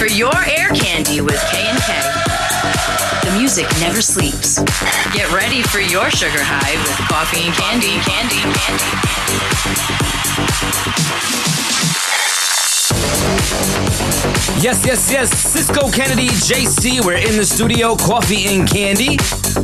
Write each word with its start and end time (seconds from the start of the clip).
for 0.00 0.06
your 0.06 0.32
ear 0.56 0.70
candy 0.70 1.20
with 1.20 1.38
K&K. 1.52 1.92
The 3.28 3.36
music 3.38 3.66
never 3.80 4.00
sleeps. 4.00 4.58
Get 5.12 5.30
ready 5.30 5.60
for 5.62 5.78
your 5.78 6.08
sugar 6.10 6.40
high 6.40 6.72
with 6.80 6.96
coffee 7.12 7.44
and 7.44 7.52
candy, 7.52 8.00
candy, 8.08 8.40
candy. 8.56 8.88
Yes, 14.64 14.86
yes, 14.86 15.12
yes. 15.12 15.38
Cisco 15.38 15.90
Kennedy, 15.90 16.28
JC, 16.28 17.04
we're 17.04 17.18
in 17.18 17.36
the 17.36 17.44
studio, 17.44 17.94
coffee 17.94 18.46
and 18.56 18.66
candy. 18.66 19.18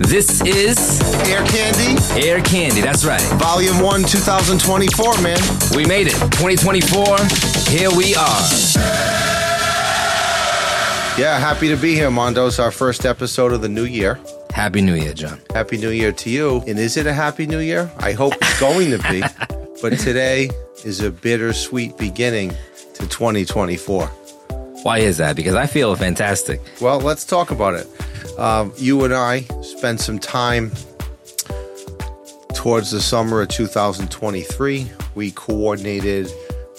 This 0.04 0.42
is 0.42 1.00
Ear 1.30 1.42
Candy. 1.46 1.96
Ear 2.20 2.42
Candy, 2.42 2.82
that's 2.82 3.06
right. 3.06 3.24
Volume 3.40 3.80
1, 3.80 4.02
2024, 4.02 5.22
man. 5.22 5.38
We 5.74 5.86
made 5.86 6.08
it. 6.08 6.20
2024, 6.36 7.16
here 7.72 7.88
we 7.96 8.14
are. 8.14 9.25
Yeah, 11.18 11.38
happy 11.38 11.68
to 11.68 11.76
be 11.78 11.94
here, 11.94 12.10
Mondo. 12.10 12.46
It's 12.46 12.58
our 12.58 12.70
first 12.70 13.06
episode 13.06 13.52
of 13.52 13.62
the 13.62 13.70
new 13.70 13.86
year. 13.86 14.20
Happy 14.50 14.82
New 14.82 14.92
Year, 14.92 15.14
John. 15.14 15.40
Happy 15.54 15.78
New 15.78 15.88
Year 15.88 16.12
to 16.12 16.28
you. 16.28 16.62
And 16.66 16.78
is 16.78 16.98
it 16.98 17.06
a 17.06 17.12
Happy 17.14 17.46
New 17.46 17.60
Year? 17.60 17.90
I 17.96 18.12
hope 18.12 18.34
it's 18.34 18.60
going 18.60 18.90
to 18.90 18.98
be. 18.98 19.22
but 19.80 19.98
today 19.98 20.50
is 20.84 21.00
a 21.00 21.10
bittersweet 21.10 21.96
beginning 21.96 22.50
to 22.96 23.08
2024. 23.08 24.06
Why 24.82 24.98
is 24.98 25.16
that? 25.16 25.36
Because 25.36 25.54
I 25.54 25.64
feel 25.64 25.96
fantastic. 25.96 26.60
Well, 26.82 27.00
let's 27.00 27.24
talk 27.24 27.50
about 27.50 27.72
it. 27.72 28.38
Um, 28.38 28.74
you 28.76 29.02
and 29.02 29.14
I 29.14 29.40
spent 29.62 30.00
some 30.00 30.18
time 30.18 30.70
towards 32.52 32.90
the 32.90 33.00
summer 33.00 33.40
of 33.40 33.48
2023. 33.48 34.90
We 35.14 35.30
coordinated 35.30 36.30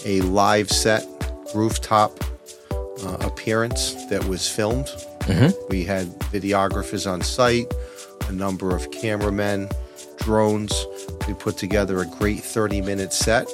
a 0.05 0.21
live 0.21 0.69
set 0.69 1.07
rooftop 1.55 2.23
uh, 3.07 3.17
appearance 3.21 3.93
that 4.05 4.25
was 4.25 4.47
filmed. 4.49 4.87
Mm-hmm. 5.21 5.49
We 5.69 5.83
had 5.85 6.07
videographers 6.31 7.09
on 7.09 7.21
site, 7.21 7.73
a 8.27 8.31
number 8.31 8.75
of 8.75 8.91
cameramen, 8.91 9.69
drones. 10.17 10.85
We 11.27 11.33
put 11.33 11.57
together 11.57 11.99
a 12.01 12.05
great 12.05 12.41
30 12.41 12.81
minute 12.81 13.13
set, 13.13 13.47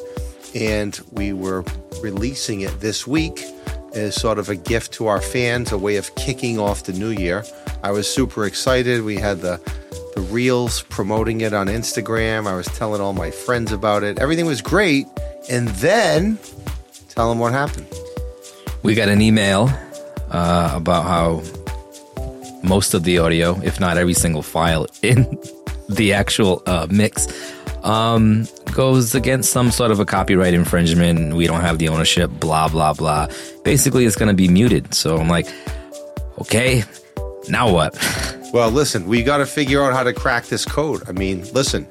and 0.56 1.00
we 1.12 1.34
were 1.34 1.64
releasing 2.02 2.62
it 2.62 2.80
this 2.80 3.06
week 3.06 3.44
as 3.94 4.16
sort 4.16 4.40
of 4.40 4.50
a 4.50 4.56
gift 4.56 4.92
to 4.94 5.08
our 5.08 5.22
fans, 5.22 5.72
a 5.72 5.78
way 5.78 5.98
of 5.98 6.14
kicking 6.16 6.60
off 6.60 6.84
the 6.84 6.94
new 6.94 7.12
year. 7.12 7.44
I 7.84 7.92
was 7.92 8.12
super 8.12 8.46
excited. 8.46 9.04
We 9.04 9.18
had 9.18 9.42
the 9.42 9.60
the 10.16 10.22
reels 10.22 10.84
promoting 10.84 11.42
it 11.42 11.54
on 11.54 11.68
Instagram. 11.68 12.46
I 12.48 12.56
was 12.56 12.68
telling 12.68 13.02
all 13.02 13.14
my 13.14 13.32
friends 13.32 13.72
about 13.72 14.04
it. 14.04 14.20
Everything 14.20 14.46
was 14.46 14.62
great. 14.62 15.08
And 15.50 15.68
then 15.70 16.38
tell 17.10 17.30
them 17.30 17.40
what 17.40 17.52
happened. 17.52 17.88
We 18.84 18.96
got 18.96 19.08
an 19.08 19.22
email 19.22 19.70
uh, 20.30 20.72
about 20.76 21.04
how 21.04 21.42
most 22.64 22.94
of 22.94 23.04
the 23.04 23.18
audio, 23.18 23.60
if 23.62 23.80
not 23.80 23.98
every 23.98 24.14
single 24.14 24.42
file 24.42 24.88
in 25.02 25.40
the 25.90 26.14
actual 26.14 26.62
uh, 26.66 26.88
mix, 26.92 27.28
um, 27.84 28.46
goes 28.74 29.16
against 29.16 29.52
some 29.52 29.72
sort 29.72 29.92
of 29.92 30.00
a 30.00 30.06
copyright 30.06 30.54
infringement. 30.54 31.34
We 31.34 31.48
don't 31.48 31.62
have 31.62 31.80
the 31.80 31.88
ownership, 31.90 32.30
blah, 32.32 32.68
blah, 32.68 32.94
blah. 32.94 33.28
Basically, 33.64 34.06
it's 34.06 34.16
going 34.18 34.30
to 34.30 34.36
be 34.36 34.48
muted. 34.48 34.94
So 34.94 35.18
I'm 35.18 35.30
like, 35.30 35.48
okay, 36.40 36.84
now 37.50 37.72
what? 37.72 37.98
Well, 38.54 38.70
listen, 38.70 39.08
we 39.08 39.24
got 39.24 39.38
to 39.38 39.48
figure 39.48 39.84
out 39.84 39.94
how 39.94 40.04
to 40.04 40.14
crack 40.14 40.46
this 40.46 40.64
code. 40.64 41.02
I 41.10 41.12
mean, 41.12 41.44
listen, 41.54 41.88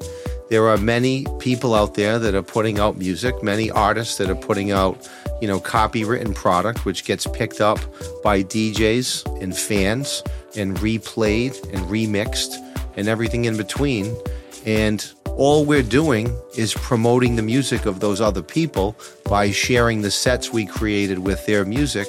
there 0.49 0.69
are 0.69 0.77
many 0.77 1.27
people 1.41 1.75
out 1.75 1.95
there 1.95 2.21
that 2.21 2.37
are 2.37 2.43
putting 2.43 2.79
out 2.79 2.97
music, 2.97 3.43
many 3.43 3.69
artists 3.69 4.17
that 4.19 4.31
are 4.31 4.37
putting 4.37 4.71
out, 4.71 5.09
you 5.43 5.49
know, 5.49 5.59
copywritten 5.59 6.33
product, 6.33 6.85
which 6.85 7.05
gets 7.05 7.27
picked 7.27 7.61
up 7.61 7.81
by 8.23 8.45
DJs 8.45 9.43
and 9.43 9.59
fans 9.59 10.23
and 10.57 10.77
replayed 10.77 11.61
and 11.73 11.85
remixed 11.87 12.55
and 12.97 13.09
everything 13.09 13.47
in 13.47 13.57
between. 13.57 14.17
And 14.65 15.05
all 15.37 15.65
we're 15.65 15.83
doing 15.83 16.33
is 16.57 16.75
promoting 16.75 17.35
the 17.35 17.43
music 17.43 17.87
of 17.87 17.99
those 17.99 18.21
other 18.21 18.41
people 18.41 18.95
by 19.25 19.51
sharing 19.51 20.03
the 20.03 20.13
sets 20.13 20.53
we 20.53 20.65
created 20.65 21.19
with 21.19 21.45
their 21.45 21.65
music 21.65 22.07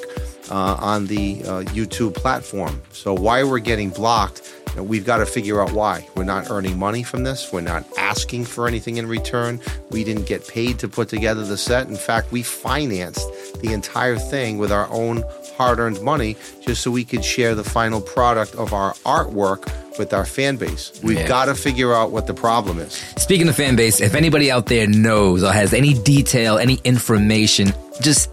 uh, 0.52 0.78
on 0.80 1.08
the 1.08 1.42
uh, 1.42 1.64
YouTube 1.74 2.14
platform. 2.14 2.84
So 2.92 3.16
why 3.16 3.44
we're 3.44 3.58
getting 3.58 3.90
blocked, 3.90 4.44
know, 4.78 4.84
we've 4.84 5.06
got 5.06 5.18
to 5.18 5.26
figure 5.26 5.62
out 5.62 5.72
why. 5.72 6.08
We're 6.16 6.24
not 6.24 6.50
earning 6.50 6.78
money 6.80 7.04
from 7.04 7.24
this. 7.24 7.52
We're 7.52 7.62
not 7.62 7.86
asking 7.98 8.46
for 8.46 8.68
anything 8.68 8.98
in 8.98 9.08
return. 9.08 9.60
We 9.92 10.04
didn't 10.04 10.26
get 10.26 10.48
paid 10.48 10.80
to 10.80 10.88
put 10.88 11.10
together 11.10 11.44
the 11.46 11.58
set. 11.58 11.88
In 11.88 11.96
fact, 11.96 12.32
we 12.32 12.44
financed 12.44 13.28
the 13.62 13.72
entire 13.74 14.18
thing 14.18 14.58
with 14.58 14.72
our 14.72 14.88
own 14.92 15.24
hard-earned 15.58 16.02
money 16.02 16.36
just 16.62 16.82
so 16.82 16.90
we 16.92 17.04
could 17.06 17.24
share 17.24 17.54
the 17.56 17.64
final 17.64 18.02
product 18.02 18.56
of 18.56 18.74
our 18.74 18.94
artwork 19.06 19.72
with 20.00 20.12
our 20.14 20.26
fan 20.26 20.56
base. 20.56 20.92
We've 21.04 21.18
Yeah. 21.20 21.28
got 21.28 21.46
to 21.46 21.56
figure 21.56 21.94
out 21.94 22.12
what 22.12 22.26
the 22.26 22.34
problem 22.34 22.80
is. 22.80 23.00
Speaking 23.18 23.48
of 23.48 23.56
fan 23.56 23.76
base, 23.76 24.02
if 24.02 24.16
anybody 24.16 24.50
out 24.52 24.66
there 24.66 24.88
knows 24.88 25.44
or 25.44 25.52
has 25.52 25.72
any 25.74 25.94
detail, 25.94 26.58
any 26.58 26.80
information, 26.84 27.72
just 28.02 28.30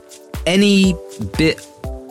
any 0.46 0.96
bit 1.36 1.60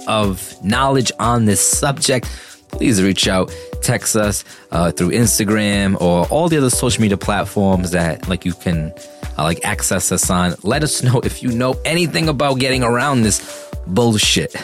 of 0.07 0.55
knowledge 0.63 1.11
on 1.19 1.45
this 1.45 1.59
subject, 1.61 2.27
please 2.71 3.01
reach 3.01 3.27
out, 3.27 3.51
text 3.81 4.15
us 4.15 4.43
uh, 4.71 4.91
through 4.91 5.11
Instagram 5.11 5.99
or 6.01 6.25
all 6.27 6.49
the 6.49 6.57
other 6.57 6.69
social 6.69 7.01
media 7.01 7.17
platforms 7.17 7.91
that 7.91 8.27
like 8.27 8.45
you 8.45 8.53
can 8.53 8.93
uh, 9.37 9.43
like 9.43 9.63
access 9.63 10.11
us 10.11 10.29
on. 10.29 10.55
Let 10.63 10.83
us 10.83 11.03
know 11.03 11.19
if 11.23 11.41
you 11.43 11.49
know 11.49 11.75
anything 11.85 12.29
about 12.29 12.59
getting 12.59 12.83
around 12.83 13.21
this 13.21 13.69
bullshit. 13.87 14.55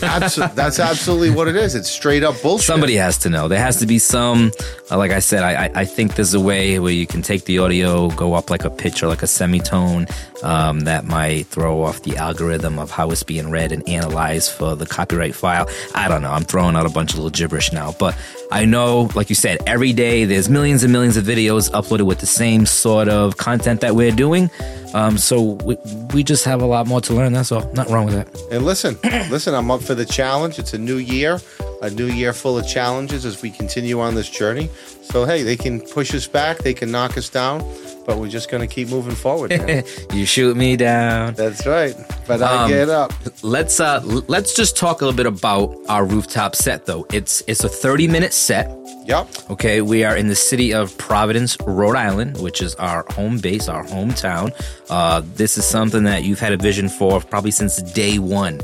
Abso- 0.00 0.54
that's 0.54 0.78
absolutely 0.78 1.30
what 1.30 1.48
it 1.48 1.56
is. 1.56 1.74
It's 1.74 1.90
straight 1.90 2.22
up 2.22 2.34
bullshit. 2.42 2.66
Somebody 2.66 2.96
has 2.96 3.16
to 3.18 3.30
know. 3.30 3.48
There 3.48 3.58
has 3.58 3.78
to 3.78 3.86
be 3.86 3.98
some, 3.98 4.52
uh, 4.90 4.98
like 4.98 5.10
I 5.10 5.20
said, 5.20 5.42
I, 5.42 5.64
I, 5.64 5.70
I 5.74 5.84
think 5.86 6.16
there's 6.16 6.34
a 6.34 6.40
way 6.40 6.78
where 6.78 6.92
you 6.92 7.06
can 7.06 7.22
take 7.22 7.44
the 7.44 7.60
audio, 7.60 8.10
go 8.10 8.34
up 8.34 8.50
like 8.50 8.64
a 8.64 8.70
pitch 8.70 9.02
or 9.02 9.06
like 9.06 9.22
a 9.22 9.26
semitone 9.26 10.06
um, 10.42 10.80
that 10.80 11.06
might 11.06 11.46
throw 11.46 11.82
off 11.82 12.02
the 12.02 12.16
algorithm 12.18 12.78
of 12.78 12.90
how 12.90 13.10
it's 13.10 13.22
being 13.22 13.50
read 13.50 13.72
and 13.72 13.88
analyzed 13.88 14.52
for 14.52 14.76
the 14.76 14.86
copyright 14.86 15.34
file. 15.34 15.66
I 15.94 16.08
don't 16.08 16.20
know. 16.20 16.32
I'm 16.32 16.44
throwing 16.44 16.76
out 16.76 16.84
a 16.84 16.90
bunch 16.90 17.12
of 17.12 17.16
little 17.16 17.30
gibberish 17.30 17.72
now, 17.72 17.94
but 17.98 18.14
I 18.50 18.64
know, 18.64 19.10
like 19.14 19.28
you 19.28 19.34
said, 19.34 19.58
every 19.66 19.92
day 19.92 20.24
there's 20.24 20.48
millions 20.48 20.84
and 20.84 20.92
millions 20.92 21.16
of 21.16 21.24
videos 21.24 21.70
uploaded 21.70 22.06
with 22.06 22.20
the 22.20 22.26
same 22.26 22.64
sort 22.66 23.08
of 23.08 23.36
content 23.36 23.80
that 23.80 23.96
we're 23.96 24.12
doing. 24.12 24.50
Um, 24.94 25.18
so 25.18 25.42
we, 25.42 25.76
we 26.14 26.22
just 26.22 26.44
have 26.44 26.62
a 26.62 26.66
lot 26.66 26.86
more 26.86 27.00
to 27.02 27.12
learn. 27.12 27.32
That's 27.32 27.50
all. 27.52 27.70
Not 27.72 27.88
wrong 27.88 28.06
with 28.06 28.14
that. 28.14 28.52
And 28.52 28.64
listen, 28.64 28.98
listen, 29.30 29.54
I'm 29.54 29.70
up 29.70 29.82
for 29.82 29.94
the 29.94 30.06
challenge. 30.06 30.58
It's 30.58 30.74
a 30.74 30.78
new 30.78 30.96
year, 30.96 31.40
a 31.86 31.90
new 31.90 32.06
year 32.06 32.32
full 32.32 32.58
of 32.58 32.66
challenges 32.66 33.24
as 33.24 33.40
we 33.42 33.50
continue 33.50 34.00
on 34.00 34.14
this 34.14 34.28
journey. 34.28 34.68
So, 35.02 35.24
hey, 35.24 35.42
they 35.42 35.56
can 35.56 35.80
push 35.80 36.14
us 36.14 36.26
back, 36.26 36.58
they 36.58 36.74
can 36.74 36.90
knock 36.90 37.16
us 37.16 37.28
down, 37.28 37.60
but 38.04 38.18
we're 38.18 38.28
just 38.28 38.50
going 38.50 38.60
to 38.60 38.72
keep 38.72 38.88
moving 38.88 39.14
forward. 39.14 39.52
you 40.12 40.26
shoot 40.26 40.56
me 40.56 40.76
down. 40.76 41.34
That's 41.34 41.64
right. 41.66 41.94
But 42.26 42.42
I 42.42 42.64
Um, 42.64 42.70
get 42.70 42.88
up. 42.88 43.12
Let's 43.42 43.78
uh 43.78 44.00
let's 44.26 44.52
just 44.54 44.76
talk 44.76 45.00
a 45.00 45.04
little 45.04 45.16
bit 45.16 45.26
about 45.26 45.76
our 45.88 46.04
rooftop 46.04 46.56
set 46.56 46.86
though. 46.86 47.06
It's 47.12 47.42
it's 47.46 47.62
a 47.62 47.68
30 47.68 48.08
minute 48.08 48.32
set. 48.32 48.68
Yep. 49.06 49.28
Okay, 49.50 49.80
we 49.82 50.02
are 50.02 50.16
in 50.16 50.26
the 50.26 50.34
city 50.34 50.74
of 50.74 50.98
Providence, 50.98 51.56
Rhode 51.64 51.94
Island, 51.94 52.40
which 52.40 52.60
is 52.60 52.74
our 52.74 53.04
home 53.10 53.38
base, 53.38 53.68
our 53.68 53.84
hometown. 53.84 54.50
Uh, 54.90 55.22
this 55.36 55.56
is 55.56 55.64
something 55.64 56.02
that 56.04 56.24
you've 56.24 56.40
had 56.40 56.52
a 56.52 56.56
vision 56.56 56.88
for 56.88 57.20
probably 57.20 57.52
since 57.52 57.80
day 57.80 58.18
one. 58.18 58.60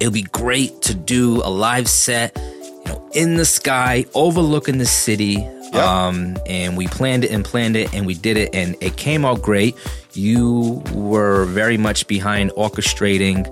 It'll 0.00 0.12
be 0.12 0.22
great 0.22 0.82
to 0.82 0.94
do 0.94 1.42
a 1.44 1.50
live 1.50 1.88
set, 1.88 2.36
you 2.36 2.82
know, 2.86 3.08
in 3.14 3.36
the 3.36 3.44
sky, 3.44 4.04
overlooking 4.14 4.78
the 4.78 4.86
city. 4.86 5.46
Um, 5.72 6.36
and 6.46 6.76
we 6.76 6.86
planned 6.86 7.24
it 7.24 7.30
and 7.30 7.42
planned 7.42 7.76
it 7.76 7.94
and 7.94 8.04
we 8.04 8.12
did 8.12 8.36
it 8.36 8.54
and 8.54 8.76
it 8.82 8.98
came 8.98 9.24
out 9.24 9.40
great. 9.40 9.74
You 10.12 10.82
were 10.92 11.46
very 11.46 11.78
much 11.78 12.06
behind 12.06 12.50
orchestrating 12.50 13.46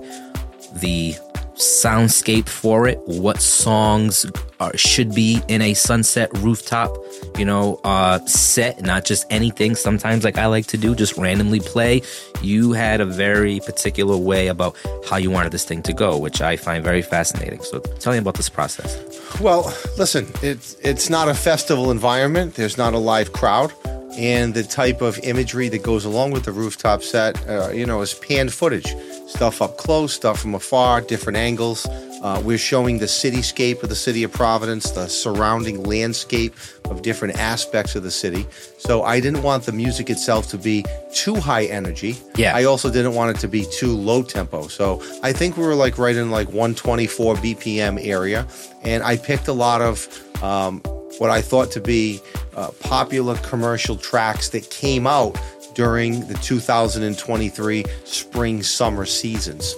the 0.79 1.15
soundscape 1.61 2.49
for 2.49 2.87
it, 2.87 2.99
what 3.05 3.41
songs 3.41 4.25
are, 4.59 4.75
should 4.75 5.13
be 5.13 5.41
in 5.47 5.61
a 5.61 5.73
sunset 5.73 6.29
rooftop, 6.39 6.95
you 7.37 7.45
know, 7.45 7.79
uh, 7.83 8.19
set, 8.25 8.81
not 8.81 9.05
just 9.05 9.25
anything. 9.29 9.75
Sometimes, 9.75 10.23
like 10.23 10.37
I 10.37 10.47
like 10.47 10.67
to 10.67 10.77
do, 10.77 10.95
just 10.95 11.17
randomly 11.17 11.59
play. 11.59 12.01
You 12.41 12.73
had 12.73 13.01
a 13.01 13.05
very 13.05 13.59
particular 13.61 14.17
way 14.17 14.47
about 14.47 14.75
how 15.07 15.17
you 15.17 15.31
wanted 15.31 15.51
this 15.51 15.65
thing 15.65 15.81
to 15.83 15.93
go, 15.93 16.17
which 16.17 16.41
I 16.41 16.57
find 16.57 16.83
very 16.83 17.01
fascinating. 17.01 17.61
So, 17.63 17.79
tell 17.79 18.13
me 18.13 18.19
about 18.19 18.35
this 18.35 18.49
process. 18.49 18.97
Well, 19.39 19.73
listen, 19.97 20.27
it's 20.41 20.75
it's 20.81 21.09
not 21.09 21.29
a 21.29 21.33
festival 21.33 21.91
environment. 21.91 22.55
There's 22.55 22.77
not 22.77 22.93
a 22.93 22.99
live 22.99 23.33
crowd, 23.33 23.73
and 24.17 24.53
the 24.53 24.63
type 24.63 25.01
of 25.01 25.19
imagery 25.19 25.69
that 25.69 25.83
goes 25.83 26.05
along 26.05 26.31
with 26.31 26.45
the 26.45 26.51
rooftop 26.51 27.01
set, 27.03 27.47
uh, 27.47 27.69
you 27.69 27.85
know, 27.85 28.01
is 28.01 28.13
panned 28.13 28.53
footage, 28.53 28.95
stuff 29.27 29.61
up 29.61 29.77
close, 29.77 30.13
stuff 30.13 30.39
from 30.39 30.55
afar, 30.55 31.01
different 31.01 31.37
angles. 31.37 31.87
Uh, 32.21 32.39
we're 32.45 32.57
showing 32.57 32.99
the 32.99 33.05
cityscape 33.05 33.81
of 33.81 33.89
the 33.89 33.95
city 33.95 34.23
of 34.23 34.31
Providence, 34.31 34.91
the 34.91 35.07
surrounding 35.07 35.81
landscape 35.83 36.53
of 36.85 37.01
different 37.01 37.39
aspects 37.39 37.95
of 37.95 38.03
the 38.03 38.11
city. 38.11 38.45
So 38.77 39.03
I 39.03 39.19
didn't 39.19 39.41
want 39.41 39.63
the 39.63 39.71
music 39.71 40.09
itself 40.11 40.47
to 40.49 40.57
be 40.57 40.85
too 41.13 41.35
high 41.35 41.65
energy. 41.65 42.17
Yeah. 42.35 42.55
I 42.55 42.65
also 42.65 42.91
didn't 42.91 43.15
want 43.15 43.35
it 43.35 43.39
to 43.41 43.47
be 43.47 43.65
too 43.65 43.95
low 43.95 44.21
tempo. 44.21 44.67
So 44.67 45.01
I 45.23 45.33
think 45.33 45.57
we 45.57 45.65
were 45.65 45.73
like 45.73 45.97
right 45.97 46.15
in 46.15 46.29
like 46.29 46.47
124 46.49 47.35
BPM 47.35 48.05
area. 48.05 48.45
And 48.83 49.01
I 49.01 49.17
picked 49.17 49.47
a 49.47 49.53
lot 49.53 49.81
of 49.81 50.07
um, 50.41 50.79
what 51.17 51.29
I 51.29 51.41
thought 51.41 51.71
to 51.71 51.81
be 51.81 52.21
uh, 52.55 52.71
popular 52.81 53.35
commercial 53.37 53.95
tracks 53.95 54.49
that 54.49 54.69
came 54.69 55.07
out 55.07 55.39
during 55.75 56.27
the 56.27 56.33
2023 56.35 57.85
spring 58.03 58.63
summer 58.63 59.05
seasons. 59.05 59.75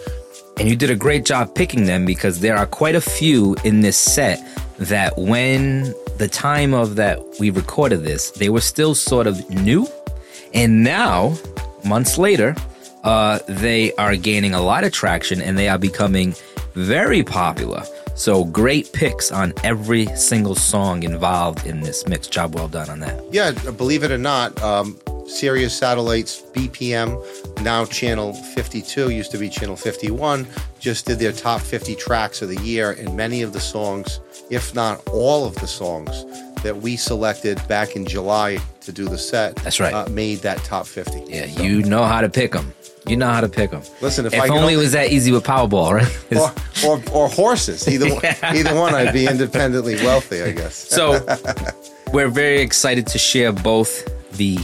And 0.59 0.69
you 0.69 0.75
did 0.75 0.89
a 0.89 0.95
great 0.95 1.25
job 1.25 1.55
picking 1.55 1.85
them 1.85 2.05
because 2.05 2.39
there 2.39 2.55
are 2.55 2.65
quite 2.65 2.95
a 2.95 3.01
few 3.01 3.55
in 3.63 3.81
this 3.81 3.97
set 3.97 4.39
that 4.77 5.17
when 5.17 5.93
the 6.17 6.27
time 6.27 6.73
of 6.73 6.95
that 6.95 7.19
we 7.39 7.49
recorded 7.49 8.03
this, 8.03 8.31
they 8.31 8.49
were 8.49 8.61
still 8.61 8.93
sort 8.93 9.27
of 9.27 9.49
new. 9.49 9.87
And 10.53 10.83
now, 10.83 11.35
months 11.83 12.17
later, 12.17 12.55
uh, 13.03 13.39
they 13.47 13.93
are 13.95 14.15
gaining 14.15 14.53
a 14.53 14.61
lot 14.61 14.83
of 14.83 14.91
traction 14.91 15.41
and 15.41 15.57
they 15.57 15.67
are 15.67 15.79
becoming 15.79 16.35
very 16.75 17.23
popular. 17.23 17.83
So 18.15 18.45
great 18.45 18.91
picks 18.93 19.31
on 19.31 19.53
every 19.63 20.05
single 20.15 20.55
song 20.55 21.03
involved 21.03 21.65
in 21.65 21.81
this 21.81 22.05
mix. 22.07 22.27
Job 22.27 22.53
well 22.55 22.67
done 22.67 22.89
on 22.89 22.99
that. 22.99 23.21
Yeah, 23.31 23.51
believe 23.71 24.03
it 24.03 24.11
or 24.11 24.17
not, 24.17 24.61
um, 24.61 24.99
Sirius 25.27 25.75
Satellites 25.75 26.41
BPM, 26.53 27.17
now 27.63 27.85
channel 27.85 28.33
52, 28.33 29.09
used 29.09 29.31
to 29.31 29.37
be 29.37 29.49
channel 29.49 29.75
51, 29.75 30.45
just 30.79 31.05
did 31.07 31.17
their 31.19 31.31
top 31.31 31.61
50 31.61 31.95
tracks 31.95 32.41
of 32.41 32.49
the 32.49 32.61
year. 32.61 32.91
And 32.91 33.15
many 33.17 33.41
of 33.41 33.51
the 33.53 33.59
songs, 33.59 34.19
if 34.49 34.75
not 34.75 35.01
all 35.07 35.45
of 35.45 35.55
the 35.55 35.67
songs 35.67 36.25
that 36.61 36.77
we 36.77 36.95
selected 36.95 37.65
back 37.67 37.95
in 37.95 38.05
July 38.05 38.57
to 38.81 38.91
do 38.91 39.05
the 39.05 39.17
set, 39.17 39.55
That's 39.57 39.79
right. 39.79 39.93
uh, 39.93 40.07
made 40.09 40.39
that 40.39 40.57
top 40.59 40.85
50. 40.85 41.23
Yeah, 41.27 41.47
So- 41.47 41.63
you 41.63 41.81
know 41.83 42.03
how 42.03 42.21
to 42.21 42.29
pick 42.29 42.51
them. 42.51 42.73
You 43.05 43.17
know 43.17 43.29
how 43.29 43.41
to 43.41 43.49
pick 43.49 43.71
them. 43.71 43.81
Listen, 44.01 44.25
if 44.25 44.33
if 44.33 44.49
only 44.49 44.75
it 44.75 44.77
was 44.77 44.93
that 44.93 45.11
easy 45.11 45.31
with 45.31 45.43
Powerball, 45.43 45.93
right? 45.93 46.27
or, 46.85 46.89
or, 46.89 47.25
or 47.25 47.29
horses. 47.29 47.87
Either, 47.87 48.09
one 48.13 48.21
either 48.55 48.75
one, 48.75 48.93
I'd 48.93 49.13
be 49.13 49.27
independently 49.27 49.95
wealthy, 49.95 50.41
I 50.41 50.51
guess. 50.51 50.75
So 50.75 51.25
we're 52.13 52.29
very 52.29 52.61
excited 52.61 53.07
to 53.07 53.17
share 53.17 53.51
both 53.51 54.07
the 54.37 54.57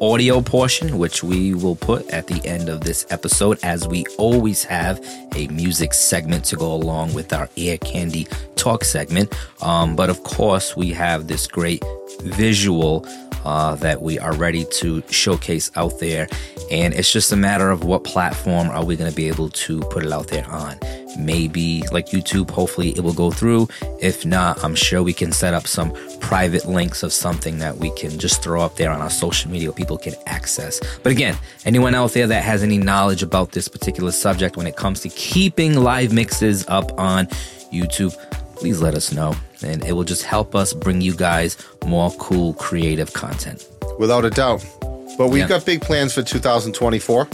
audio 0.00 0.40
portion, 0.40 0.98
which 0.98 1.22
we 1.22 1.54
will 1.54 1.76
put 1.76 2.08
at 2.10 2.26
the 2.26 2.44
end 2.46 2.68
of 2.68 2.80
this 2.82 3.06
episode, 3.10 3.58
as 3.62 3.86
we 3.86 4.04
always 4.16 4.64
have 4.64 5.04
a 5.34 5.48
music 5.48 5.92
segment 5.94 6.44
to 6.46 6.56
go 6.56 6.72
along 6.72 7.14
with 7.14 7.32
our 7.32 7.48
Ear 7.56 7.78
Candy 7.78 8.26
talk 8.56 8.84
segment. 8.84 9.34
Um, 9.62 9.96
but 9.96 10.10
of 10.10 10.22
course, 10.22 10.76
we 10.76 10.92
have 10.92 11.26
this 11.26 11.46
great 11.46 11.82
visual 12.22 13.06
uh, 13.44 13.74
that 13.76 14.02
we 14.02 14.18
are 14.18 14.34
ready 14.34 14.64
to 14.64 15.02
showcase 15.10 15.70
out 15.76 15.98
there. 16.00 16.28
And 16.70 16.92
it's 16.94 17.10
just 17.12 17.32
a 17.32 17.36
matter 17.36 17.70
of 17.70 17.84
what 17.84 18.04
platform 18.04 18.68
are 18.68 18.84
we 18.84 18.96
going 18.96 19.10
to 19.10 19.16
be 19.16 19.28
able 19.28 19.48
to 19.50 19.80
put 19.80 20.04
it 20.04 20.12
out 20.12 20.28
there 20.28 20.46
on. 20.50 20.78
Maybe 21.18 21.82
like 21.90 22.08
YouTube, 22.08 22.50
hopefully 22.50 22.90
it 22.90 23.00
will 23.00 23.14
go 23.14 23.30
through. 23.30 23.68
If 24.00 24.24
not, 24.26 24.62
I'm 24.62 24.74
sure 24.74 25.02
we 25.02 25.12
can 25.12 25.32
set 25.32 25.54
up 25.54 25.66
some 25.66 25.92
private 26.20 26.66
links 26.66 27.02
of 27.02 27.12
something 27.12 27.58
that 27.58 27.78
we 27.78 27.90
can 27.92 28.18
just 28.18 28.42
throw 28.42 28.60
up 28.60 28.76
there 28.76 28.90
on 28.90 29.00
our 29.00 29.10
social 29.10 29.50
media 29.50 29.72
people 29.72 29.98
can 29.98 30.14
access. 30.26 30.80
But 31.02 31.12
again, 31.12 31.36
anyone 31.64 31.94
out 31.94 32.12
there 32.12 32.26
that 32.26 32.44
has 32.44 32.62
any 32.62 32.78
knowledge 32.78 33.22
about 33.22 33.52
this 33.52 33.66
particular 33.66 34.12
subject 34.12 34.56
when 34.56 34.66
it 34.66 34.76
comes 34.76 35.00
to 35.00 35.08
keeping 35.08 35.74
live 35.76 36.12
mixes 36.12 36.68
up 36.68 36.98
on 36.98 37.26
YouTube, 37.72 38.14
please 38.58 38.80
let 38.80 38.94
us 38.94 39.12
know. 39.12 39.34
And 39.62 39.84
it 39.84 39.92
will 39.92 40.04
just 40.04 40.22
help 40.24 40.54
us 40.54 40.72
bring 40.72 41.00
you 41.00 41.14
guys 41.14 41.56
more 41.86 42.10
cool, 42.18 42.54
creative 42.54 43.12
content. 43.12 43.66
Without 43.98 44.24
a 44.24 44.30
doubt. 44.30 44.64
But 45.16 45.28
we've 45.28 45.42
Yeah. 45.42 45.48
got 45.48 45.64
big 45.64 45.80
plans 45.80 46.12
for 46.12 46.22
2024. 46.22 47.28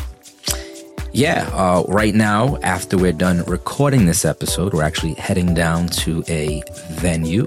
Yeah, 1.12 1.48
uh, 1.54 1.84
right 1.88 2.14
now, 2.14 2.58
after 2.62 2.96
we're 2.98 3.12
done 3.12 3.44
recording 3.46 4.06
this 4.06 4.24
episode, 4.24 4.74
we're 4.74 4.82
actually 4.82 5.14
heading 5.14 5.54
down 5.54 5.86
to 6.04 6.24
a 6.28 6.62
venue. 6.90 7.46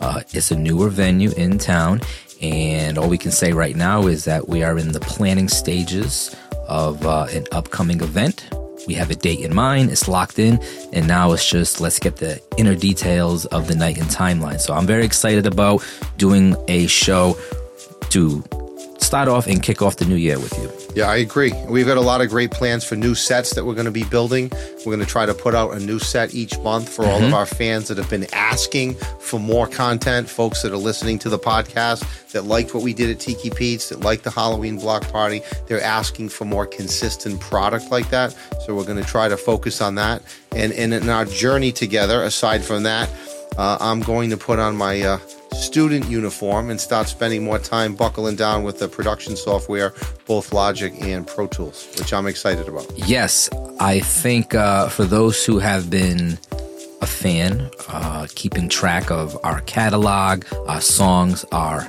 Uh, 0.00 0.20
it's 0.32 0.50
a 0.52 0.56
newer 0.56 0.88
venue 0.88 1.30
in 1.32 1.58
town. 1.58 2.00
And 2.40 2.96
all 2.96 3.08
we 3.08 3.18
can 3.18 3.32
say 3.32 3.52
right 3.52 3.74
now 3.74 4.06
is 4.06 4.24
that 4.24 4.48
we 4.48 4.62
are 4.62 4.78
in 4.78 4.92
the 4.92 5.00
planning 5.00 5.48
stages 5.48 6.34
of 6.68 7.04
uh, 7.04 7.26
an 7.32 7.46
upcoming 7.50 8.00
event. 8.00 8.44
We 8.88 8.94
have 8.94 9.10
a 9.10 9.14
date 9.14 9.40
in 9.40 9.54
mind, 9.54 9.90
it's 9.90 10.08
locked 10.08 10.38
in, 10.38 10.58
and 10.94 11.06
now 11.06 11.32
it's 11.32 11.48
just 11.48 11.78
let's 11.78 11.98
get 11.98 12.16
the 12.16 12.40
inner 12.56 12.74
details 12.74 13.44
of 13.44 13.68
the 13.68 13.74
night 13.74 13.98
and 13.98 14.06
timeline. 14.08 14.58
So 14.58 14.72
I'm 14.72 14.86
very 14.86 15.04
excited 15.04 15.46
about 15.46 15.84
doing 16.16 16.56
a 16.68 16.86
show 16.86 17.36
to 18.08 18.42
start 18.98 19.28
off 19.28 19.46
and 19.46 19.62
kick 19.62 19.80
off 19.80 19.96
the 19.96 20.04
new 20.04 20.16
year 20.16 20.38
with 20.38 20.56
you. 20.58 20.70
Yeah, 20.94 21.08
I 21.08 21.16
agree. 21.16 21.52
We've 21.68 21.86
got 21.86 21.96
a 21.96 22.02
lot 22.02 22.20
of 22.20 22.28
great 22.28 22.50
plans 22.50 22.84
for 22.84 22.96
new 22.96 23.14
sets 23.14 23.54
that 23.54 23.64
we're 23.64 23.74
going 23.74 23.86
to 23.86 23.90
be 23.90 24.04
building. 24.04 24.50
We're 24.78 24.96
going 24.96 25.00
to 25.00 25.06
try 25.06 25.26
to 25.26 25.34
put 25.34 25.54
out 25.54 25.72
a 25.74 25.80
new 25.80 25.98
set 25.98 26.34
each 26.34 26.58
month 26.60 26.88
for 26.88 27.04
all 27.04 27.22
of 27.22 27.32
our 27.32 27.46
fans 27.46 27.88
that 27.88 27.98
have 27.98 28.10
been 28.10 28.26
asking 28.34 28.94
for 29.20 29.38
more 29.38 29.66
content, 29.66 30.28
folks 30.28 30.62
that 30.62 30.72
are 30.72 30.78
listening 30.78 31.18
to 31.20 31.28
the 31.28 31.38
podcast 31.38 32.04
that 32.32 32.44
liked 32.44 32.74
what 32.74 32.82
we 32.82 32.92
did 32.92 33.10
at 33.10 33.20
Tiki 33.20 33.50
Pete's, 33.50 33.90
that 33.90 34.00
liked 34.00 34.24
the 34.24 34.30
Halloween 34.30 34.78
block 34.78 35.08
party. 35.10 35.42
They're 35.66 35.82
asking 35.82 36.30
for 36.30 36.44
more 36.44 36.66
consistent 36.66 37.40
product 37.40 37.90
like 37.90 38.10
that. 38.10 38.36
So 38.66 38.74
we're 38.74 38.84
going 38.84 39.02
to 39.02 39.08
try 39.08 39.28
to 39.28 39.36
focus 39.36 39.80
on 39.80 39.94
that. 39.96 40.22
And, 40.52 40.72
and 40.72 40.92
in 40.92 41.08
our 41.08 41.24
journey 41.24 41.72
together, 41.72 42.22
aside 42.22 42.64
from 42.64 42.82
that, 42.82 43.10
uh, 43.56 43.78
I'm 43.80 44.00
going 44.00 44.30
to 44.30 44.36
put 44.36 44.58
on 44.58 44.76
my 44.76 45.00
uh, 45.02 45.18
student 45.52 46.08
uniform 46.08 46.70
and 46.70 46.80
start 46.80 47.08
spending 47.08 47.44
more 47.44 47.58
time 47.58 47.94
buckling 47.94 48.36
down 48.36 48.62
with 48.64 48.78
the 48.78 48.88
production 48.88 49.36
software, 49.36 49.92
both 50.26 50.52
Logic 50.52 50.92
and 51.00 51.26
Pro 51.26 51.46
Tools, 51.46 51.88
which 51.98 52.12
I'm 52.12 52.26
excited 52.26 52.68
about. 52.68 52.86
Yes, 52.96 53.48
I 53.80 54.00
think 54.00 54.54
uh, 54.54 54.88
for 54.88 55.04
those 55.04 55.44
who 55.44 55.58
have 55.58 55.90
been 55.90 56.38
a 57.00 57.06
fan, 57.06 57.70
uh, 57.88 58.26
keeping 58.34 58.68
track 58.68 59.10
of 59.10 59.38
our 59.44 59.60
catalog, 59.62 60.44
our 60.66 60.80
songs, 60.80 61.44
our 61.52 61.82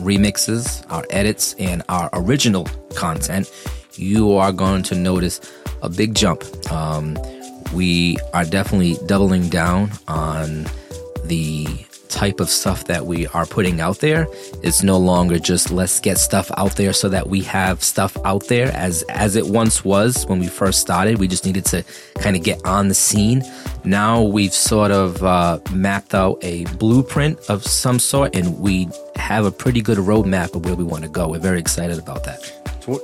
remixes, 0.00 0.84
our 0.90 1.04
edits, 1.10 1.54
and 1.58 1.82
our 1.88 2.08
original 2.12 2.66
content, 2.94 3.50
you 3.94 4.32
are 4.36 4.52
going 4.52 4.82
to 4.84 4.94
notice 4.94 5.40
a 5.82 5.88
big 5.88 6.14
jump. 6.14 6.44
Um, 6.72 7.18
we 7.74 8.18
are 8.34 8.44
definitely 8.44 8.96
doubling 9.06 9.48
down 9.48 9.90
on 10.08 10.66
the 11.24 11.66
type 12.12 12.40
of 12.40 12.48
stuff 12.50 12.84
that 12.84 13.06
we 13.06 13.26
are 13.28 13.46
putting 13.46 13.80
out 13.80 13.98
there. 14.00 14.26
It's 14.62 14.82
no 14.82 14.98
longer 14.98 15.38
just 15.38 15.70
let's 15.70 15.98
get 15.98 16.18
stuff 16.18 16.50
out 16.56 16.76
there 16.76 16.92
so 16.92 17.08
that 17.08 17.28
we 17.28 17.40
have 17.42 17.82
stuff 17.82 18.16
out 18.24 18.46
there. 18.48 18.70
As 18.72 19.02
as 19.08 19.34
it 19.34 19.46
once 19.46 19.84
was 19.84 20.24
when 20.26 20.38
we 20.38 20.46
first 20.46 20.80
started 20.80 21.18
we 21.18 21.26
just 21.26 21.46
needed 21.46 21.64
to 21.66 21.84
kind 22.20 22.36
of 22.36 22.42
get 22.42 22.64
on 22.64 22.88
the 22.88 22.94
scene. 22.94 23.42
Now 23.84 24.22
we've 24.22 24.52
sort 24.52 24.90
of 24.90 25.22
uh, 25.24 25.58
mapped 25.72 26.14
out 26.14 26.38
a 26.42 26.64
blueprint 26.76 27.38
of 27.48 27.64
some 27.64 27.98
sort 27.98 28.36
and 28.36 28.58
we 28.60 28.88
have 29.16 29.46
a 29.46 29.50
pretty 29.50 29.80
good 29.80 29.98
roadmap 29.98 30.54
of 30.54 30.64
where 30.64 30.76
we 30.76 30.84
want 30.84 31.04
to 31.04 31.08
go. 31.08 31.28
We're 31.28 31.38
very 31.38 31.60
excited 31.60 31.98
about 31.98 32.24
that. 32.24 32.40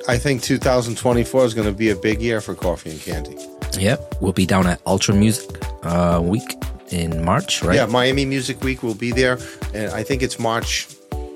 I 0.08 0.18
think 0.18 0.42
2024 0.42 1.44
is 1.44 1.54
going 1.54 1.68
to 1.68 1.72
be 1.72 1.90
a 1.90 1.96
big 1.96 2.20
year 2.20 2.40
for 2.40 2.54
Coffee 2.54 2.90
and 2.90 3.00
Candy. 3.00 3.36
yep 3.78 4.14
we'll 4.20 4.32
be 4.32 4.44
down 4.44 4.66
at 4.66 4.80
ultra 4.86 5.14
music 5.14 5.48
uh, 5.84 6.20
week 6.22 6.56
in 6.90 7.24
march 7.24 7.62
right 7.62 7.76
Yeah, 7.76 7.86
Miami 7.86 8.24
Music 8.24 8.62
Week 8.62 8.82
will 8.82 8.94
be 8.94 9.12
there, 9.12 9.38
and 9.74 9.92
I 9.92 10.02
think 10.02 10.22
it's 10.22 10.38
March 10.38 10.88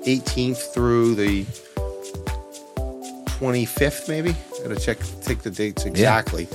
18th 0.05 0.73
through 0.73 1.15
the 1.15 1.45
25th, 3.39 4.07
maybe. 4.07 4.35
Gotta 4.61 4.79
check, 4.79 4.97
take 5.21 5.39
the 5.39 5.51
dates 5.51 5.85
exactly. 5.85 6.47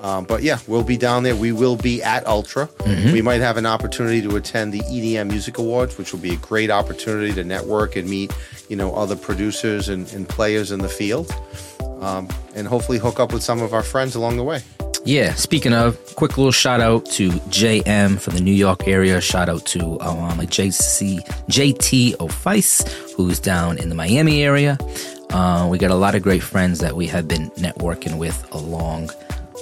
Um, 0.00 0.24
but 0.24 0.42
yeah, 0.42 0.58
we'll 0.68 0.84
be 0.84 0.96
down 0.96 1.24
there. 1.24 1.34
We 1.34 1.50
will 1.50 1.76
be 1.76 2.02
at 2.02 2.24
Ultra. 2.26 2.68
We 3.12 3.22
might 3.22 3.40
have 3.40 3.56
an 3.56 3.66
opportunity 3.66 4.22
to 4.22 4.36
attend 4.36 4.72
the 4.72 4.80
EDM 4.80 5.28
Music 5.28 5.58
Awards, 5.58 5.98
which 5.98 6.12
will 6.12 6.20
be 6.20 6.34
a 6.34 6.36
great 6.36 6.70
opportunity 6.70 7.32
to 7.32 7.42
network 7.42 7.96
and 7.96 8.08
meet, 8.08 8.32
you 8.68 8.76
know, 8.76 8.94
other 8.94 9.16
producers 9.16 9.88
and, 9.88 10.12
and 10.12 10.28
players 10.28 10.70
in 10.70 10.80
the 10.80 10.88
field, 10.88 11.34
um, 12.00 12.28
and 12.54 12.66
hopefully 12.66 12.98
hook 12.98 13.20
up 13.20 13.32
with 13.32 13.42
some 13.42 13.62
of 13.62 13.72
our 13.72 13.82
friends 13.82 14.14
along 14.14 14.36
the 14.36 14.44
way. 14.44 14.62
Yeah, 15.04 15.34
speaking 15.34 15.72
of, 15.72 15.96
quick 16.16 16.36
little 16.36 16.50
shout 16.50 16.80
out 16.80 17.06
to 17.12 17.30
JM 17.30 18.20
from 18.20 18.34
the 18.34 18.40
New 18.40 18.52
York 18.52 18.88
area. 18.88 19.20
Shout 19.20 19.48
out 19.48 19.64
to 19.66 20.00
um, 20.00 20.40
JC, 20.40 21.24
JT 21.48 22.18
O'Fice, 22.18 22.82
who's 23.14 23.38
down 23.38 23.78
in 23.78 23.88
the 23.88 23.94
Miami 23.94 24.42
area. 24.42 24.76
Uh, 25.30 25.68
we 25.70 25.78
got 25.78 25.92
a 25.92 25.94
lot 25.94 26.16
of 26.16 26.22
great 26.22 26.42
friends 26.42 26.80
that 26.80 26.96
we 26.96 27.06
have 27.06 27.28
been 27.28 27.50
networking 27.50 28.18
with 28.18 28.52
along 28.52 29.10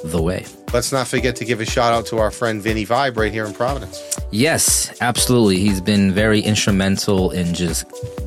the 0.05 0.23
way. 0.23 0.45
Let's 0.73 0.93
not 0.93 1.07
forget 1.07 1.37
to 1.37 1.45
give 1.45 1.61
a 1.61 1.65
shout 1.65 1.93
out 1.93 2.07
to 2.07 2.19
our 2.19 2.31
friend 2.31 2.61
Vinny 2.61 2.85
Vibe 2.85 3.17
right 3.17 3.33
here 3.33 3.47
in 3.47 3.55
Providence. 3.55 4.19
Yes, 4.31 4.93
absolutely. 5.01 5.59
He's 5.59 5.81
been 5.81 6.13
very 6.13 6.41
instrumental 6.41 7.31
in 7.31 7.55
just 7.55 7.85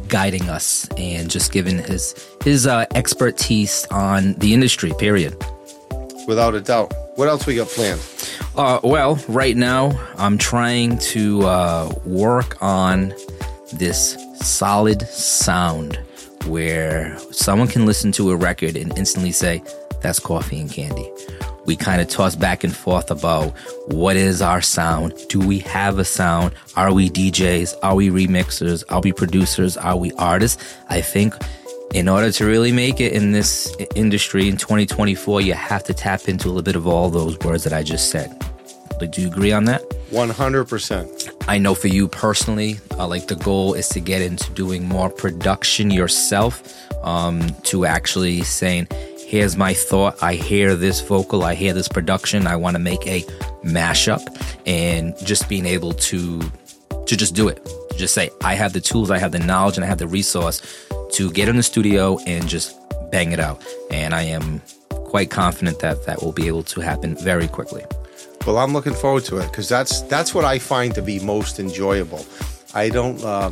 guiding 0.07 0.49
us 0.49 0.87
and 0.97 1.29
just 1.29 1.51
giving 1.51 1.77
his 1.79 2.15
his 2.43 2.65
uh, 2.65 2.85
expertise 2.95 3.85
on 3.91 4.33
the 4.35 4.53
industry. 4.53 4.91
Period. 4.97 5.35
Without 6.27 6.55
a 6.55 6.61
doubt. 6.61 6.93
What 7.15 7.27
else 7.27 7.45
we 7.45 7.55
got 7.55 7.67
planned? 7.67 8.01
Uh, 8.55 8.79
well, 8.83 9.19
right 9.27 9.57
now 9.57 9.91
I'm 10.17 10.37
trying 10.37 10.99
to 10.99 11.43
uh, 11.43 11.93
work 12.05 12.61
on 12.61 13.13
this 13.73 14.17
solid 14.35 15.01
sound 15.01 15.99
where 16.45 17.17
someone 17.31 17.67
can 17.67 17.85
listen 17.85 18.11
to 18.13 18.31
a 18.31 18.35
record 18.35 18.77
and 18.77 18.97
instantly 18.97 19.31
say, 19.31 19.63
"That's 20.01 20.19
coffee 20.19 20.59
and 20.59 20.71
candy." 20.71 21.11
We 21.67 21.75
kind 21.75 22.01
of 22.01 22.07
toss 22.07 22.35
back 22.35 22.63
and 22.63 22.73
forth 22.73 23.11
about 23.11 23.49
what 23.87 24.15
is 24.15 24.41
our 24.41 24.61
sound? 24.61 25.13
Do 25.27 25.39
we 25.39 25.59
have 25.59 25.99
a 25.99 26.05
sound? 26.05 26.55
Are 26.77 26.93
we 26.93 27.09
DJs? 27.09 27.75
Are 27.83 27.93
we 27.93 28.09
remixers? 28.09 28.85
Are 28.89 29.01
we 29.01 29.11
producers? 29.11 29.75
Are 29.75 29.97
we 29.97 30.13
artists? 30.13 30.63
I 30.89 31.01
think 31.01 31.33
in 31.93 32.07
order 32.07 32.31
to 32.31 32.45
really 32.45 32.71
make 32.71 33.01
it 33.01 33.11
in 33.11 33.33
this 33.33 33.75
industry 33.95 34.47
in 34.47 34.55
2024, 34.55 35.41
you 35.41 35.53
have 35.55 35.83
to 35.83 35.93
tap 35.93 36.29
into 36.29 36.47
a 36.47 36.49
little 36.49 36.61
bit 36.61 36.77
of 36.77 36.87
all 36.87 37.09
those 37.09 37.37
words 37.39 37.65
that 37.65 37.73
I 37.73 37.83
just 37.83 38.11
said. 38.11 38.33
But 38.97 39.11
do 39.11 39.21
you 39.21 39.27
agree 39.27 39.51
on 39.51 39.65
that? 39.65 39.81
100%. 40.11 41.33
I 41.49 41.57
know 41.57 41.75
for 41.75 41.89
you 41.89 42.07
personally, 42.07 42.79
uh, 42.97 43.07
like 43.07 43.27
the 43.27 43.35
goal 43.35 43.73
is 43.73 43.89
to 43.89 43.99
get 43.99 44.21
into 44.21 44.49
doing 44.53 44.87
more 44.87 45.09
production 45.09 45.91
yourself, 45.91 46.63
um, 47.03 47.41
to 47.63 47.85
actually 47.85 48.41
saying, 48.43 48.87
here's 49.27 49.57
my 49.57 49.73
thought. 49.73 50.23
I 50.23 50.35
hear 50.35 50.73
this 50.75 51.01
vocal, 51.01 51.43
I 51.43 51.53
hear 51.53 51.73
this 51.73 51.89
production. 51.89 52.47
I 52.47 52.55
want 52.55 52.75
to 52.75 52.79
make 52.79 53.05
a 53.05 53.23
mashup 53.63 54.23
and 54.65 55.13
just 55.17 55.49
being 55.49 55.65
able 55.65 55.93
to 55.93 56.41
to 57.05 57.15
just 57.15 57.35
do 57.35 57.49
it. 57.49 57.59
Just 57.97 58.13
say, 58.13 58.29
I 58.41 58.53
have 58.53 58.73
the 58.73 58.79
tools, 58.81 59.11
I 59.11 59.17
have 59.17 59.31
the 59.31 59.39
knowledge, 59.39 59.75
and 59.75 59.83
I 59.83 59.87
have 59.87 59.97
the 59.97 60.07
resource 60.07 60.61
to 61.13 61.31
get 61.31 61.49
in 61.49 61.57
the 61.57 61.63
studio 61.63 62.19
and 62.25 62.47
just 62.47 62.75
bang 63.11 63.31
it 63.31 63.39
out. 63.39 63.61
And 63.91 64.13
I 64.13 64.21
am 64.21 64.61
quite 64.89 65.29
confident 65.29 65.79
that 65.79 66.05
that 66.05 66.21
will 66.21 66.33
be 66.33 66.47
able 66.47 66.63
to 66.63 66.81
happen 66.81 67.15
very 67.15 67.47
quickly. 67.47 67.83
Well, 68.45 68.57
I'm 68.57 68.71
looking 68.71 68.93
forward 68.93 69.25
to 69.25 69.39
it 69.39 69.47
because 69.51 69.67
that's 69.67 70.01
that's 70.03 70.33
what 70.33 70.45
I 70.45 70.57
find 70.57 70.95
to 70.95 71.01
be 71.01 71.19
most 71.19 71.59
enjoyable. 71.59 72.25
I 72.73 72.89
don't. 72.89 73.21
Uh, 73.21 73.51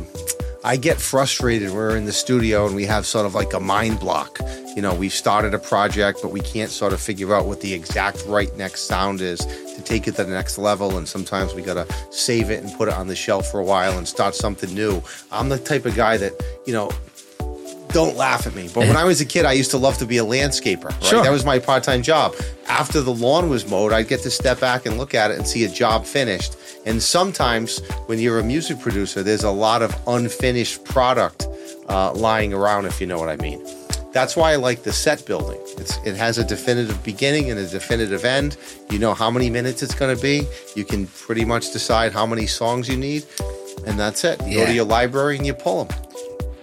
I 0.64 0.76
get 0.76 1.00
frustrated. 1.00 1.70
We're 1.70 1.96
in 1.96 2.06
the 2.06 2.12
studio 2.12 2.66
and 2.66 2.74
we 2.74 2.84
have 2.86 3.06
sort 3.06 3.26
of 3.26 3.34
like 3.34 3.52
a 3.52 3.60
mind 3.60 4.00
block. 4.00 4.38
You 4.74 4.82
know, 4.82 4.94
we've 4.94 5.12
started 5.12 5.54
a 5.54 5.58
project, 5.58 6.20
but 6.22 6.32
we 6.32 6.40
can't 6.40 6.70
sort 6.70 6.92
of 6.92 7.00
figure 7.00 7.34
out 7.34 7.46
what 7.46 7.60
the 7.60 7.72
exact 7.72 8.24
right 8.26 8.54
next 8.56 8.82
sound 8.82 9.20
is 9.20 9.38
to 9.38 9.82
take 9.82 10.06
it 10.08 10.16
to 10.16 10.24
the 10.24 10.32
next 10.32 10.58
level. 10.58 10.98
And 10.98 11.08
sometimes 11.08 11.54
we 11.54 11.62
got 11.62 11.74
to 11.74 11.94
save 12.10 12.50
it 12.50 12.62
and 12.62 12.72
put 12.76 12.88
it 12.88 12.94
on 12.94 13.06
the 13.06 13.16
shelf 13.16 13.46
for 13.46 13.60
a 13.60 13.64
while 13.64 13.96
and 13.96 14.06
start 14.06 14.34
something 14.34 14.74
new. 14.74 15.02
I'm 15.30 15.48
the 15.48 15.58
type 15.58 15.86
of 15.86 15.94
guy 15.94 16.16
that, 16.16 16.32
you 16.66 16.72
know, 16.72 16.90
don't 17.88 18.16
laugh 18.16 18.46
at 18.46 18.54
me. 18.54 18.68
But 18.74 18.80
when 18.80 18.96
I 18.96 19.04
was 19.04 19.20
a 19.20 19.24
kid, 19.24 19.46
I 19.46 19.52
used 19.52 19.70
to 19.70 19.78
love 19.78 19.96
to 19.98 20.06
be 20.06 20.18
a 20.18 20.24
landscaper. 20.24 20.86
Right? 20.86 21.04
Sure. 21.04 21.22
That 21.22 21.30
was 21.30 21.44
my 21.44 21.58
part 21.58 21.82
time 21.82 22.02
job. 22.02 22.34
After 22.68 23.00
the 23.00 23.14
lawn 23.14 23.48
was 23.48 23.66
mowed, 23.66 23.92
I'd 23.92 24.08
get 24.08 24.20
to 24.20 24.30
step 24.30 24.60
back 24.60 24.84
and 24.84 24.98
look 24.98 25.14
at 25.14 25.30
it 25.30 25.38
and 25.38 25.46
see 25.46 25.64
a 25.64 25.68
job 25.68 26.04
finished. 26.04 26.56
And 26.86 27.02
sometimes 27.02 27.80
when 28.06 28.18
you're 28.18 28.38
a 28.38 28.44
music 28.44 28.80
producer, 28.80 29.22
there's 29.22 29.44
a 29.44 29.50
lot 29.50 29.82
of 29.82 29.94
unfinished 30.06 30.84
product 30.84 31.46
uh, 31.88 32.12
lying 32.14 32.54
around, 32.54 32.86
if 32.86 33.00
you 33.00 33.06
know 33.06 33.18
what 33.18 33.28
I 33.28 33.36
mean. 33.36 33.64
That's 34.12 34.34
why 34.36 34.52
I 34.52 34.56
like 34.56 34.82
the 34.84 34.92
set 34.92 35.26
building. 35.26 35.60
It's, 35.76 35.98
it 36.06 36.16
has 36.16 36.38
a 36.38 36.44
definitive 36.44 37.02
beginning 37.04 37.50
and 37.50 37.58
a 37.60 37.66
definitive 37.66 38.24
end. 38.24 38.56
You 38.88 38.98
know 38.98 39.12
how 39.12 39.30
many 39.30 39.50
minutes 39.50 39.82
it's 39.82 39.94
going 39.94 40.14
to 40.16 40.22
be. 40.22 40.46
You 40.74 40.84
can 40.86 41.06
pretty 41.08 41.44
much 41.44 41.72
decide 41.72 42.12
how 42.12 42.24
many 42.24 42.46
songs 42.46 42.88
you 42.88 42.96
need, 42.96 43.26
and 43.86 43.98
that's 43.98 44.24
it. 44.24 44.40
You 44.46 44.60
go 44.60 44.66
to 44.66 44.72
your 44.72 44.86
library 44.86 45.36
and 45.36 45.44
you 45.46 45.52
pull 45.54 45.84
them. 45.84 45.96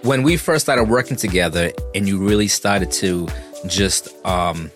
when 0.02 0.22
we 0.22 0.36
first 0.36 0.64
started 0.64 0.84
working 0.88 1.16
together 1.16 1.70
and 1.94 2.08
you 2.08 2.18
really 2.18 2.48
started 2.48 2.90
to 2.92 3.28
just 3.66 4.08
um 4.26 4.70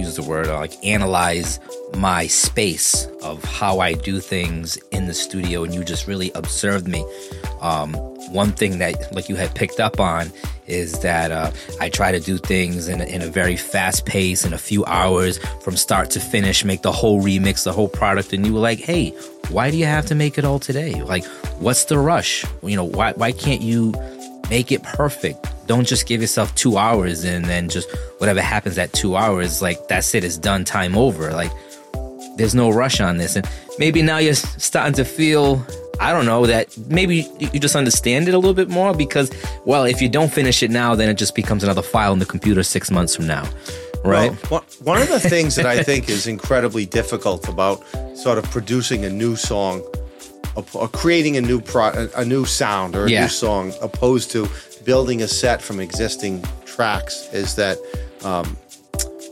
use 0.00 0.16
the 0.16 0.22
word 0.22 0.46
like 0.46 0.74
analyze 0.84 1.60
my 1.96 2.26
space 2.26 3.06
of 3.22 3.42
how 3.44 3.80
I 3.80 3.94
do 3.94 4.20
things 4.20 4.76
in 4.90 5.06
the 5.06 5.14
studio 5.14 5.64
and 5.64 5.74
you 5.74 5.84
just 5.84 6.06
really 6.06 6.30
observed 6.34 6.86
me 6.88 7.04
um 7.60 7.94
one 8.32 8.52
thing 8.52 8.78
that 8.78 9.12
like 9.14 9.28
you 9.28 9.36
had 9.36 9.54
picked 9.54 9.80
up 9.80 9.98
on 9.98 10.32
is 10.70 11.00
that 11.00 11.32
uh, 11.32 11.50
I 11.80 11.88
try 11.88 12.12
to 12.12 12.20
do 12.20 12.38
things 12.38 12.88
in 12.88 13.00
a, 13.00 13.04
in 13.04 13.22
a 13.22 13.26
very 13.26 13.56
fast 13.56 14.06
pace 14.06 14.44
in 14.44 14.52
a 14.52 14.58
few 14.58 14.84
hours 14.84 15.38
from 15.62 15.76
start 15.76 16.10
to 16.10 16.20
finish, 16.20 16.64
make 16.64 16.82
the 16.82 16.92
whole 16.92 17.20
remix, 17.20 17.64
the 17.64 17.72
whole 17.72 17.88
product. 17.88 18.32
And 18.32 18.46
you 18.46 18.54
were 18.54 18.60
like, 18.60 18.78
hey, 18.78 19.10
why 19.48 19.70
do 19.70 19.76
you 19.76 19.86
have 19.86 20.06
to 20.06 20.14
make 20.14 20.38
it 20.38 20.44
all 20.44 20.60
today? 20.60 21.02
Like, 21.02 21.24
what's 21.58 21.86
the 21.86 21.98
rush? 21.98 22.44
You 22.62 22.76
know, 22.76 22.84
why, 22.84 23.12
why 23.12 23.32
can't 23.32 23.62
you 23.62 23.92
make 24.50 24.70
it 24.70 24.82
perfect? 24.82 25.46
Don't 25.66 25.86
just 25.86 26.06
give 26.06 26.20
yourself 26.20 26.54
two 26.56 26.76
hours 26.76 27.24
and 27.24 27.44
then 27.44 27.68
just 27.68 27.88
whatever 28.18 28.42
happens 28.42 28.76
at 28.76 28.92
two 28.92 29.16
hours, 29.16 29.62
like 29.62 29.88
that's 29.88 30.14
it, 30.14 30.24
it's 30.24 30.36
done, 30.36 30.64
time 30.64 30.98
over. 30.98 31.32
Like, 31.32 31.52
there's 32.36 32.54
no 32.54 32.70
rush 32.70 33.00
on 33.00 33.16
this. 33.16 33.36
And 33.36 33.48
maybe 33.78 34.02
now 34.02 34.18
you're 34.18 34.34
starting 34.34 34.94
to 34.94 35.04
feel, 35.04 35.64
I 36.00 36.12
don't 36.12 36.26
know, 36.26 36.46
that 36.46 36.76
maybe 36.88 37.28
you 37.38 37.60
just 37.60 37.76
understand 37.76 38.28
it 38.28 38.34
a 38.34 38.38
little 38.38 38.54
bit 38.54 38.68
more 38.68 38.94
because, 38.94 39.30
well, 39.64 39.84
if 39.84 40.02
you 40.02 40.08
don't 40.08 40.32
finish 40.32 40.62
it 40.62 40.70
now, 40.70 40.94
then 40.94 41.08
it 41.08 41.14
just 41.14 41.34
becomes 41.34 41.62
another 41.62 41.82
file 41.82 42.12
in 42.12 42.18
the 42.18 42.26
computer 42.26 42.62
six 42.62 42.90
months 42.90 43.14
from 43.14 43.26
now. 43.26 43.48
Right? 44.02 44.32
Well, 44.50 44.64
one 44.82 45.02
of 45.02 45.08
the 45.08 45.20
things 45.20 45.54
that 45.56 45.66
I 45.66 45.82
think 45.82 46.08
is 46.08 46.26
incredibly 46.26 46.86
difficult 46.86 47.46
about 47.48 47.84
sort 48.16 48.38
of 48.38 48.44
producing 48.44 49.04
a 49.04 49.10
new 49.10 49.36
song, 49.36 49.82
or 50.74 50.88
creating 50.88 51.36
a 51.36 51.40
new 51.40 51.60
pro, 51.60 52.08
a 52.16 52.24
new 52.24 52.44
sound 52.44 52.96
or 52.96 53.06
a 53.06 53.10
Yeah. 53.10 53.22
new 53.22 53.28
song, 53.28 53.72
opposed 53.80 54.30
to 54.32 54.48
building 54.84 55.22
a 55.22 55.28
set 55.28 55.62
from 55.62 55.80
existing 55.80 56.44
tracks, 56.66 57.28
is 57.32 57.54
that 57.56 57.78
um, 58.24 58.56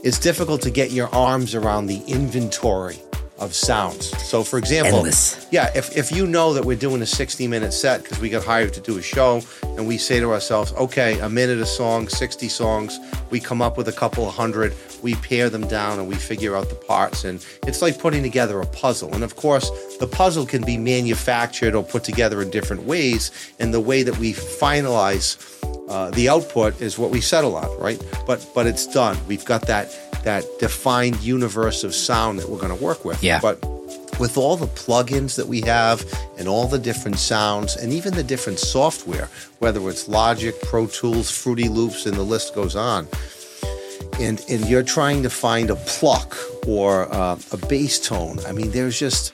it's 0.03 0.19
difficult 0.19 0.61
to 0.61 0.69
get 0.71 0.91
your 0.91 1.13
arms 1.13 1.55
around 1.55 1.87
the 1.87 2.01
inventory 2.07 2.99
of 3.37 3.53
sounds. 3.55 4.07
So, 4.29 4.43
for 4.43 4.57
example, 4.59 4.97
Endless. 4.97 5.47
yeah, 5.49 5.71
if, 5.73 5.95
if 5.95 6.11
you 6.11 6.27
know 6.27 6.53
that 6.53 6.65
we're 6.65 6.75
doing 6.75 7.01
a 7.01 7.05
60 7.05 7.47
minute 7.47 7.71
set 7.71 8.03
because 8.03 8.19
we 8.19 8.29
got 8.29 8.43
hired 8.43 8.73
to 8.73 8.81
do 8.81 8.97
a 8.97 9.01
show 9.01 9.41
and 9.77 9.87
we 9.87 9.97
say 9.97 10.19
to 10.19 10.31
ourselves, 10.31 10.73
okay, 10.73 11.17
a 11.19 11.29
minute 11.29 11.59
a 11.59 11.65
song, 11.65 12.09
60 12.09 12.49
songs, 12.49 12.99
we 13.29 13.39
come 13.39 13.61
up 13.61 13.77
with 13.77 13.87
a 13.87 13.93
couple 13.93 14.27
of 14.27 14.33
hundred, 14.35 14.73
we 15.01 15.15
pare 15.15 15.49
them 15.49 15.67
down 15.67 15.99
and 15.99 16.07
we 16.07 16.15
figure 16.15 16.55
out 16.55 16.69
the 16.69 16.75
parts. 16.75 17.23
And 17.23 17.45
it's 17.67 17.81
like 17.81 17.99
putting 17.99 18.23
together 18.23 18.59
a 18.59 18.65
puzzle. 18.65 19.13
And 19.13 19.23
of 19.23 19.35
course, 19.35 19.69
the 19.97 20.07
puzzle 20.07 20.45
can 20.45 20.63
be 20.63 20.77
manufactured 20.77 21.75
or 21.75 21.83
put 21.83 22.03
together 22.03 22.41
in 22.41 22.49
different 22.49 22.83
ways. 22.83 23.31
And 23.59 23.73
the 23.73 23.79
way 23.79 24.03
that 24.03 24.17
we 24.17 24.33
finalize 24.33 25.37
uh, 25.89 26.11
the 26.11 26.29
output 26.29 26.79
is 26.81 26.99
what 26.99 27.09
we 27.09 27.21
settle 27.21 27.55
on, 27.55 27.79
right? 27.79 28.01
But 28.27 28.47
but 28.53 28.67
it's 28.67 28.85
done. 28.85 29.17
We've 29.27 29.45
got 29.45 29.63
that 29.67 29.95
that 30.23 30.45
defined 30.59 31.21
universe 31.21 31.83
of 31.83 31.95
sound 31.95 32.39
that 32.39 32.49
we're 32.49 32.59
going 32.59 32.77
to 32.77 32.83
work 32.83 33.05
with. 33.05 33.23
Yeah. 33.23 33.39
But 33.41 33.59
with 34.19 34.37
all 34.37 34.57
the 34.57 34.67
plugins 34.67 35.35
that 35.37 35.47
we 35.47 35.61
have 35.61 36.05
and 36.37 36.47
all 36.47 36.67
the 36.67 36.77
different 36.77 37.17
sounds 37.17 37.77
and 37.77 37.93
even 37.93 38.13
the 38.13 38.23
different 38.23 38.59
software, 38.59 39.29
whether 39.59 39.79
it's 39.89 40.07
Logic, 40.07 40.53
Pro 40.63 40.87
Tools, 40.87 41.31
Fruity 41.31 41.69
Loops, 41.69 42.05
and 42.05 42.15
the 42.15 42.23
list 42.23 42.53
goes 42.53 42.75
on, 42.75 43.07
and 44.19 44.43
and 44.49 44.65
you're 44.69 44.83
trying 44.83 45.23
to 45.23 45.29
find 45.29 45.69
a 45.69 45.75
pluck 45.75 46.35
or 46.67 47.11
uh, 47.13 47.37
a 47.51 47.57
bass 47.67 47.99
tone. 47.99 48.39
I 48.47 48.51
mean, 48.51 48.71
there's 48.71 48.99
just 48.99 49.33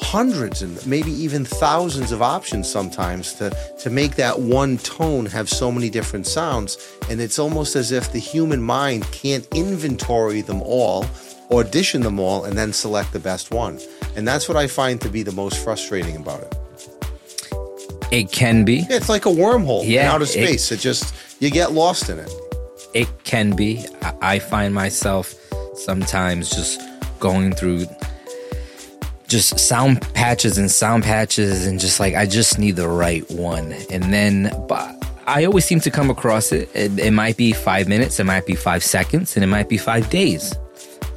hundreds 0.00 0.62
and 0.62 0.84
maybe 0.86 1.10
even 1.10 1.44
thousands 1.44 2.12
of 2.12 2.22
options 2.22 2.70
sometimes 2.70 3.34
to 3.34 3.50
to 3.82 3.90
make 3.90 4.14
that 4.14 4.38
one 4.38 4.78
tone 4.78 5.26
have 5.26 5.48
so 5.48 5.72
many 5.72 5.90
different 5.90 6.24
sounds 6.26 6.78
and 7.10 7.20
it's 7.20 7.36
almost 7.38 7.74
as 7.74 7.90
if 7.90 8.12
the 8.12 8.18
human 8.20 8.62
mind 8.62 9.04
can't 9.10 9.46
inventory 9.54 10.40
them 10.40 10.62
all 10.62 11.04
audition 11.50 12.00
them 12.00 12.20
all 12.20 12.44
and 12.44 12.56
then 12.56 12.72
select 12.72 13.12
the 13.12 13.18
best 13.18 13.50
one 13.50 13.76
and 14.14 14.26
that's 14.26 14.48
what 14.48 14.56
i 14.56 14.68
find 14.68 15.00
to 15.00 15.08
be 15.10 15.24
the 15.24 15.32
most 15.32 15.62
frustrating 15.64 16.14
about 16.16 16.40
it 16.42 16.54
It 18.12 18.30
can 18.32 18.64
be. 18.64 18.86
It's 18.88 19.08
like 19.08 19.26
a 19.26 19.30
wormhole 19.30 19.82
in 19.82 19.90
Yeah, 19.90 20.12
outer 20.12 20.24
it- 20.24 20.28
space 20.28 20.70
it 20.72 20.78
just 20.80 21.12
you 21.40 21.50
get 21.50 21.72
lost 21.72 22.08
in 22.08 22.18
it 22.20 22.30
It 22.94 23.08
can 23.24 23.54
be. 23.54 23.84
I- 24.22 24.38
find 24.38 24.74
myself 24.74 25.34
sometimes 25.74 26.50
just 26.50 26.80
going 27.20 27.52
through 27.52 27.86
just 29.28 29.58
sound 29.58 30.00
patches 30.14 30.56
and 30.56 30.70
sound 30.70 31.04
patches 31.04 31.66
and 31.66 31.78
just 31.78 32.00
like 32.00 32.14
I 32.14 32.24
just 32.26 32.58
need 32.58 32.76
the 32.76 32.88
right 32.88 33.28
one. 33.30 33.72
And 33.90 34.12
then 34.12 34.50
but 34.68 34.94
I 35.26 35.44
always 35.44 35.66
seem 35.66 35.80
to 35.80 35.90
come 35.90 36.08
across 36.08 36.52
it. 36.52 36.70
It, 36.74 36.98
it 36.98 37.10
might 37.10 37.36
be 37.36 37.52
five 37.52 37.86
minutes, 37.88 38.18
it 38.18 38.24
might 38.24 38.46
be 38.46 38.54
five 38.54 38.82
seconds, 38.82 39.36
and 39.36 39.44
it 39.44 39.48
might 39.48 39.68
be 39.68 39.76
five 39.76 40.08
days. 40.08 40.54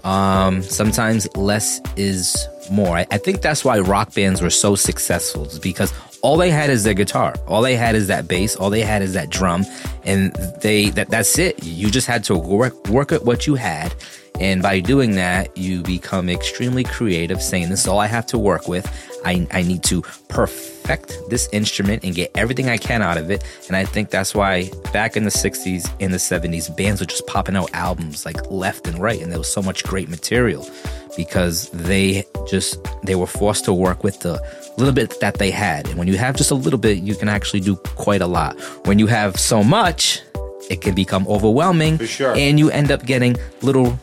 Um, 0.03 0.61
sometimes 0.63 1.33
less 1.37 1.79
is 1.95 2.47
more. 2.69 2.97
I, 2.97 3.07
I 3.11 3.17
think 3.17 3.41
that's 3.41 3.63
why 3.63 3.79
rock 3.79 4.13
bands 4.13 4.41
were 4.41 4.49
so 4.49 4.75
successful, 4.75 5.47
because 5.61 5.93
all 6.21 6.37
they 6.37 6.51
had 6.51 6.69
is 6.69 6.83
their 6.83 6.93
guitar, 6.93 7.33
all 7.47 7.61
they 7.61 7.75
had 7.75 7.95
is 7.95 8.07
that 8.07 8.27
bass, 8.27 8.55
all 8.55 8.69
they 8.69 8.81
had 8.81 9.01
is 9.01 9.13
that 9.13 9.29
drum, 9.29 9.65
and 10.03 10.33
they 10.61 10.89
that 10.91 11.09
that's 11.09 11.37
it. 11.39 11.63
You 11.63 11.89
just 11.89 12.07
had 12.07 12.23
to 12.25 12.37
work 12.37 12.87
work 12.89 13.11
at 13.11 13.25
what 13.25 13.47
you 13.47 13.55
had, 13.55 13.93
And 14.41 14.63
by 14.63 14.79
doing 14.79 15.15
that, 15.15 15.55
you 15.55 15.83
become 15.83 16.27
extremely 16.27 16.83
creative, 16.83 17.41
saying, 17.43 17.69
This 17.69 17.81
is 17.81 17.87
all 17.87 17.99
I 17.99 18.07
have 18.07 18.25
to 18.27 18.39
work 18.39 18.67
with. 18.67 18.89
I, 19.23 19.47
I 19.51 19.61
need 19.61 19.83
to 19.83 20.01
perfect 20.29 21.15
this 21.29 21.47
instrument 21.51 22.03
and 22.03 22.15
get 22.15 22.31
everything 22.33 22.67
I 22.67 22.77
can 22.77 23.03
out 23.03 23.17
of 23.17 23.29
it. 23.29 23.43
And 23.67 23.75
I 23.75 23.85
think 23.85 24.09
that's 24.09 24.33
why 24.33 24.71
back 24.91 25.15
in 25.15 25.25
the 25.25 25.29
60s, 25.29 25.91
in 25.99 26.09
the 26.09 26.17
70s, 26.17 26.75
bands 26.75 27.01
were 27.01 27.05
just 27.05 27.27
popping 27.27 27.55
out 27.55 27.69
albums 27.73 28.25
like 28.25 28.49
left 28.49 28.87
and 28.87 28.97
right. 28.97 29.21
And 29.21 29.31
there 29.31 29.37
was 29.37 29.51
so 29.51 29.61
much 29.61 29.83
great 29.83 30.09
material 30.09 30.67
because 31.25 31.69
they 31.69 32.25
just 32.49 32.79
they 33.03 33.13
were 33.13 33.27
forced 33.27 33.63
to 33.65 33.73
work 33.73 34.03
with 34.03 34.19
the 34.21 34.41
little 34.77 34.93
bit 34.93 35.19
that 35.19 35.35
they 35.37 35.51
had. 35.51 35.87
And 35.87 35.99
when 35.99 36.07
you 36.07 36.17
have 36.17 36.35
just 36.35 36.49
a 36.49 36.55
little 36.55 36.79
bit, 36.79 36.97
you 36.97 37.13
can 37.13 37.29
actually 37.29 37.59
do 37.59 37.75
quite 38.05 38.21
a 38.21 38.27
lot. 38.27 38.59
When 38.87 38.97
you 38.97 39.05
have 39.05 39.39
so 39.39 39.63
much, 39.63 40.21
it 40.71 40.81
can 40.81 40.95
become 40.95 41.27
overwhelming. 41.27 41.99
For 41.99 42.07
sure. 42.07 42.35
And 42.35 42.57
you 42.57 42.71
end 42.71 42.91
up 42.91 43.05
getting 43.05 43.35
little 43.61 43.99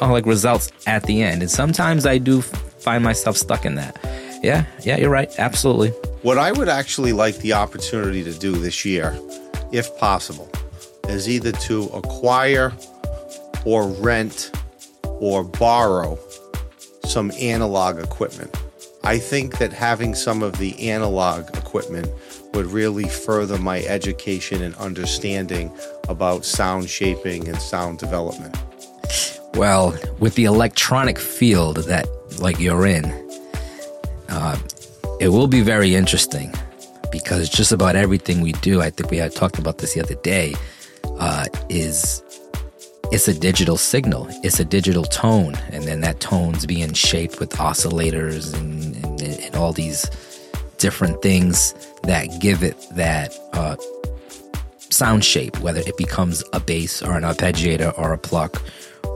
uh, 0.00 0.12
like 0.12 0.26
results 0.26 0.70
at 0.86 1.02
the 1.04 1.22
end. 1.22 1.42
And 1.42 1.50
sometimes 1.50 2.06
I 2.06 2.18
do 2.18 2.40
find 2.40 3.02
myself 3.02 3.36
stuck 3.36 3.64
in 3.64 3.74
that. 3.74 3.98
Yeah, 4.44 4.66
yeah, 4.84 4.96
you're 4.96 5.10
right. 5.10 5.28
Absolutely. 5.38 5.90
What 6.22 6.38
I 6.38 6.52
would 6.52 6.68
actually 6.68 7.12
like 7.12 7.36
the 7.38 7.54
opportunity 7.54 8.22
to 8.22 8.32
do 8.32 8.52
this 8.52 8.84
year, 8.84 9.18
if 9.72 9.96
possible, 9.98 10.48
is 11.08 11.28
either 11.28 11.50
to 11.66 11.84
acquire 11.86 12.72
or 13.64 13.88
rent 13.88 14.52
or 15.20 15.44
borrow 15.44 16.18
some 17.04 17.30
analog 17.38 17.98
equipment. 17.98 18.56
I 19.02 19.18
think 19.18 19.58
that 19.58 19.72
having 19.72 20.14
some 20.14 20.42
of 20.42 20.58
the 20.58 20.90
analog 20.90 21.56
equipment 21.56 22.08
would 22.52 22.66
really 22.66 23.08
further 23.08 23.58
my 23.58 23.82
education 23.84 24.62
and 24.62 24.74
understanding 24.76 25.72
about 26.08 26.44
sound 26.44 26.90
shaping 26.90 27.48
and 27.48 27.60
sound 27.60 27.98
development. 27.98 28.56
Well, 29.54 29.96
with 30.18 30.34
the 30.34 30.44
electronic 30.44 31.18
field 31.18 31.78
that 31.88 32.06
like 32.40 32.58
you're 32.58 32.86
in, 32.86 33.04
uh, 34.28 34.58
it 35.20 35.28
will 35.28 35.48
be 35.48 35.60
very 35.60 35.94
interesting 35.94 36.52
because 37.10 37.48
just 37.48 37.72
about 37.72 37.96
everything 37.96 38.40
we 38.40 38.52
do, 38.52 38.80
I 38.80 38.90
think 38.90 39.10
we 39.10 39.16
had 39.16 39.34
talked 39.34 39.58
about 39.58 39.78
this 39.78 39.94
the 39.94 40.02
other 40.02 40.14
day, 40.16 40.54
uh, 41.18 41.46
is 41.68 42.22
it's 43.12 43.26
a 43.28 43.34
digital 43.34 43.76
signal. 43.76 44.28
It's 44.42 44.60
a 44.60 44.64
digital 44.64 45.04
tone, 45.04 45.54
and 45.70 45.84
then 45.84 46.00
that 46.02 46.20
tone's 46.20 46.66
being 46.66 46.92
shaped 46.92 47.40
with 47.40 47.50
oscillators 47.50 48.56
and, 48.56 48.96
and, 49.04 49.22
and 49.22 49.56
all 49.56 49.72
these 49.72 50.08
different 50.78 51.20
things 51.20 51.74
that 52.04 52.28
give 52.40 52.62
it 52.62 52.76
that 52.92 53.36
uh, 53.52 53.76
sound 54.78 55.24
shape, 55.24 55.58
whether 55.60 55.80
it 55.80 55.96
becomes 55.96 56.42
a 56.52 56.60
bass 56.60 57.02
or 57.02 57.16
an 57.16 57.22
arpeggiator 57.22 57.96
or 57.98 58.12
a 58.12 58.18
pluck 58.18 58.62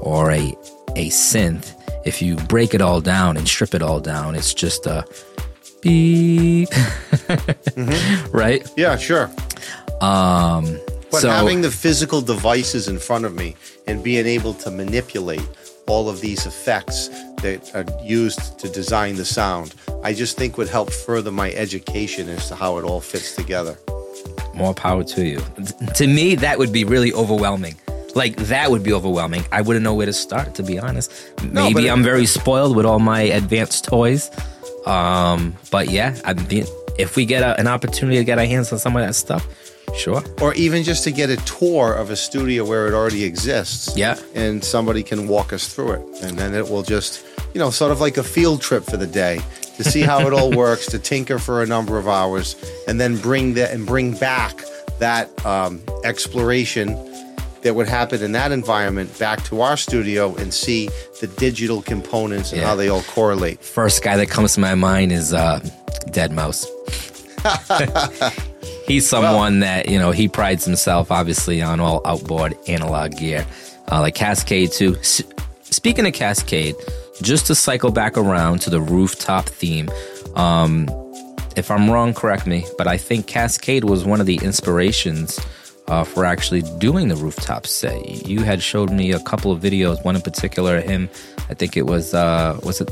or 0.02 0.30
a 0.30 0.54
a 0.96 1.08
synth. 1.10 1.74
If 2.04 2.20
you 2.20 2.36
break 2.36 2.74
it 2.74 2.80
all 2.80 3.00
down 3.00 3.36
and 3.36 3.48
strip 3.48 3.74
it 3.74 3.82
all 3.82 4.00
down, 4.00 4.34
it's 4.34 4.54
just 4.54 4.86
a 4.86 5.06
beep, 5.80 6.68
right? 8.32 8.68
Yeah, 8.76 8.96
sure. 8.96 9.30
Um, 10.00 10.78
But 11.14 11.20
so 11.22 11.30
having 11.30 11.60
the 11.62 11.70
physical 11.70 12.20
devices 12.20 12.88
in 12.88 12.98
front 12.98 13.24
of 13.24 13.34
me 13.34 13.56
and 13.86 14.02
being 14.02 14.26
able 14.26 14.54
to 14.54 14.70
manipulate 14.70 15.46
all 15.86 16.08
of 16.08 16.20
these 16.20 16.46
effects 16.46 17.08
that 17.42 17.60
are 17.74 17.84
used 18.02 18.58
to 18.60 18.68
design 18.68 19.16
the 19.16 19.24
sound, 19.24 19.74
I 20.02 20.14
just 20.14 20.36
think 20.36 20.56
would 20.58 20.68
help 20.68 20.90
further 20.90 21.30
my 21.30 21.52
education 21.52 22.28
as 22.28 22.48
to 22.48 22.54
how 22.54 22.78
it 22.78 22.84
all 22.84 23.00
fits 23.00 23.34
together. 23.36 23.76
more 24.54 24.72
power 24.74 25.02
to 25.02 25.24
you. 25.24 25.40
To 25.96 26.06
me, 26.06 26.36
that 26.36 26.58
would 26.60 26.72
be 26.72 26.84
really 26.84 27.12
overwhelming. 27.12 27.74
Like 28.14 28.36
that 28.54 28.70
would 28.70 28.84
be 28.84 28.92
overwhelming. 28.92 29.44
I 29.50 29.60
wouldn't 29.62 29.82
know 29.82 29.94
where 29.94 30.06
to 30.06 30.12
start, 30.12 30.54
to 30.54 30.62
be 30.62 30.78
honest. 30.78 31.10
Maybe 31.42 31.86
it- 31.88 31.90
I'm 31.90 32.04
very 32.04 32.26
spoiled 32.26 32.76
with 32.76 32.86
all 32.86 33.00
my 33.00 33.22
advanced 33.22 33.84
toys. 33.84 34.30
Um, 34.86 35.56
but 35.72 35.90
yeah, 35.90 36.14
I 36.24 36.34
mean, 36.34 36.66
if 36.98 37.16
we 37.16 37.24
get 37.26 37.42
a, 37.42 37.58
an 37.58 37.66
opportunity 37.66 38.18
to 38.18 38.24
get 38.24 38.38
our 38.38 38.44
hands 38.46 38.72
on 38.72 38.78
some 38.78 38.94
of 38.96 39.02
that 39.04 39.14
stuff, 39.16 39.44
sure. 39.96 40.22
Or 40.40 40.54
even 40.54 40.82
just 40.82 41.04
to 41.04 41.10
get 41.12 41.30
a 41.30 41.36
tour 41.44 41.92
of 41.94 42.10
a 42.10 42.16
studio 42.16 42.64
where 42.64 42.86
it 42.86 42.94
already 42.94 43.24
exists. 43.24 43.96
Yeah. 43.96 44.18
And 44.34 44.62
somebody 44.64 45.02
can 45.02 45.28
walk 45.28 45.52
us 45.52 45.68
through 45.72 45.92
it. 45.92 46.02
And 46.22 46.38
then 46.38 46.54
it 46.54 46.68
will 46.68 46.82
just, 46.82 47.24
you 47.54 47.58
know, 47.60 47.70
sort 47.70 47.92
of 47.92 48.00
like 48.00 48.16
a 48.16 48.22
field 48.24 48.60
trip 48.60 48.84
for 48.84 48.96
the 48.96 49.06
day 49.06 49.40
to 49.76 49.84
see 49.84 50.02
how 50.02 50.20
it 50.26 50.32
all 50.32 50.50
works, 50.56 50.86
to 50.86 50.98
tinker 50.98 51.38
for 51.38 51.62
a 51.62 51.66
number 51.66 51.96
of 51.98 52.06
hours, 52.08 52.56
and 52.86 53.00
then 53.00 53.16
bring 53.16 53.54
that 53.54 53.72
and 53.72 53.86
bring 53.86 54.12
back 54.16 54.60
that 54.98 55.28
um, 55.44 55.80
exploration 56.04 56.96
that 57.62 57.74
would 57.74 57.88
happen 57.88 58.22
in 58.22 58.32
that 58.32 58.52
environment 58.52 59.18
back 59.18 59.42
to 59.44 59.62
our 59.62 59.76
studio 59.76 60.34
and 60.36 60.52
see 60.52 60.88
the 61.20 61.26
digital 61.26 61.80
components 61.82 62.52
and 62.52 62.60
Yeah. 62.60 62.66
how 62.68 62.74
they 62.76 62.88
all 62.88 63.02
correlate. 63.02 63.60
First 63.64 64.02
guy 64.02 64.16
that 64.18 64.28
comes 64.28 64.52
to 64.54 64.60
my 64.60 64.74
mind 64.74 65.12
is 65.12 65.32
uh, 65.32 65.60
Deadmau5. 66.08 66.66
He's 68.86 69.08
someone 69.08 69.60
that 69.60 69.88
you 69.88 69.98
know 69.98 70.10
he 70.10 70.28
prides 70.28 70.64
himself 70.64 71.10
obviously 71.10 71.62
on 71.62 71.80
all 71.80 72.02
outboard 72.04 72.56
analog 72.68 73.16
gear, 73.16 73.46
uh, 73.90 74.00
like 74.00 74.14
Kaskade 74.14 74.74
too. 74.74 74.96
S- 74.96 75.22
speaking 75.62 76.06
of 76.06 76.12
Kaskade, 76.12 76.74
just 77.22 77.46
to 77.46 77.54
cycle 77.54 77.90
back 77.90 78.18
around 78.18 78.60
to 78.62 78.70
the 78.70 78.80
rooftop 78.80 79.46
theme. 79.46 79.88
Um, 80.34 80.88
if 81.56 81.70
I'm 81.70 81.88
wrong, 81.88 82.14
correct 82.14 82.46
me, 82.46 82.64
but 82.76 82.86
I 82.86 82.96
think 82.96 83.26
Kaskade 83.26 83.84
was 83.84 84.04
one 84.04 84.20
of 84.20 84.26
the 84.26 84.40
inspirations 84.42 85.38
uh, 85.88 86.04
for 86.04 86.24
actually 86.24 86.62
doing 86.78 87.08
the 87.08 87.16
rooftop 87.16 87.66
set. 87.66 88.26
You 88.26 88.40
had 88.40 88.62
showed 88.62 88.90
me 88.90 89.12
a 89.12 89.20
couple 89.20 89.52
of 89.52 89.60
videos, 89.62 90.04
one 90.04 90.16
in 90.16 90.22
particular, 90.22 90.80
him. 90.80 91.08
I 91.48 91.54
think 91.54 91.76
it 91.76 91.86
was 91.86 92.14
uh, 92.14 92.58
was 92.62 92.80
it 92.80 92.90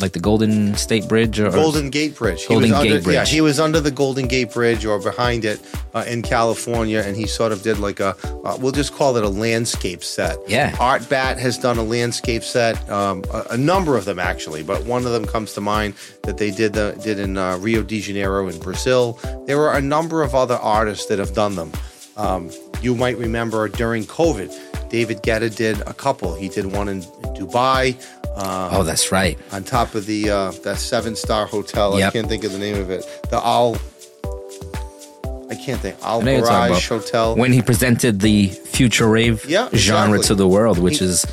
like 0.00 0.12
the 0.12 0.20
Golden 0.20 0.74
State 0.74 1.08
Bridge 1.08 1.38
or 1.38 1.50
Golden 1.50 1.90
Gate 1.90 2.16
Bridge. 2.16 2.46
Golden 2.48 2.66
he 2.66 2.72
was 2.72 2.82
Gate 2.82 2.96
under, 2.96 3.12
Yeah, 3.12 3.24
he 3.24 3.40
was 3.40 3.60
under 3.60 3.80
the 3.80 3.90
Golden 3.90 4.26
Gate 4.28 4.52
Bridge 4.52 4.84
or 4.84 4.98
behind 4.98 5.44
it 5.44 5.60
uh, 5.94 6.04
in 6.06 6.22
California, 6.22 7.02
and 7.04 7.16
he 7.16 7.26
sort 7.26 7.52
of 7.52 7.62
did 7.62 7.78
like 7.78 8.00
a, 8.00 8.16
uh, 8.44 8.56
we'll 8.60 8.72
just 8.72 8.94
call 8.94 9.16
it 9.16 9.24
a 9.24 9.28
landscape 9.28 10.02
set. 10.02 10.38
Yeah. 10.48 10.72
ARTBAT 10.72 11.38
has 11.38 11.58
done 11.58 11.78
a 11.78 11.82
landscape 11.82 12.42
set, 12.42 12.88
um, 12.90 13.24
a, 13.32 13.46
a 13.50 13.56
number 13.56 13.96
of 13.96 14.04
them 14.04 14.18
actually, 14.18 14.62
but 14.62 14.84
one 14.84 15.04
of 15.06 15.12
them 15.12 15.26
comes 15.26 15.52
to 15.54 15.60
mind 15.60 15.94
that 16.22 16.38
they 16.38 16.50
did 16.50 16.72
the 16.72 16.98
did 17.02 17.18
in 17.18 17.36
uh, 17.36 17.56
Rio 17.58 17.82
de 17.82 18.00
Janeiro 18.00 18.48
in 18.48 18.58
Brazil. 18.58 19.18
There 19.46 19.60
are 19.60 19.76
a 19.76 19.82
number 19.82 20.22
of 20.22 20.34
other 20.34 20.56
artists 20.56 21.06
that 21.06 21.18
have 21.18 21.34
done 21.34 21.56
them. 21.56 21.72
Um, 22.16 22.50
you 22.82 22.94
might 22.94 23.16
remember 23.18 23.68
during 23.68 24.04
COVID, 24.04 24.90
David 24.90 25.22
Guetta 25.22 25.54
did 25.54 25.80
a 25.82 25.94
couple. 25.94 26.34
He 26.34 26.48
did 26.48 26.66
one 26.66 26.88
in 26.88 27.02
Dubai. 27.36 27.96
Uh, 28.36 28.70
Oh, 28.72 28.82
that's 28.84 29.10
right. 29.12 29.38
on 29.52 29.64
top 29.64 29.94
of 29.94 30.06
the 30.06 30.30
uh, 30.30 30.50
that 30.64 30.78
seven 30.78 31.16
star 31.16 31.46
hotel. 31.46 31.94
I 32.02 32.10
can't 32.10 32.28
think 32.28 32.44
of 32.44 32.52
the 32.52 32.58
name 32.58 32.76
of 32.76 32.90
it. 32.90 33.04
The 33.30 33.36
Al. 33.44 33.76
I 35.50 35.56
can't 35.56 35.80
think. 35.80 35.96
Al 36.02 36.20
I 36.20 36.24
know 36.24 36.30
you're 36.36 36.40
talking 36.46 36.68
Barrage 36.72 36.88
Hotel. 36.88 37.36
When 37.36 37.52
he 37.52 37.60
presented 37.60 38.20
the 38.20 38.46
future 38.48 39.08
rave 39.08 39.44
Yeah, 39.46 39.68
genre 39.74 40.18
exactly. 40.18 40.26
to 40.28 40.34
the 40.36 40.48
world, 40.48 40.78
which 40.78 40.98
He- 41.00 41.06
is 41.06 41.26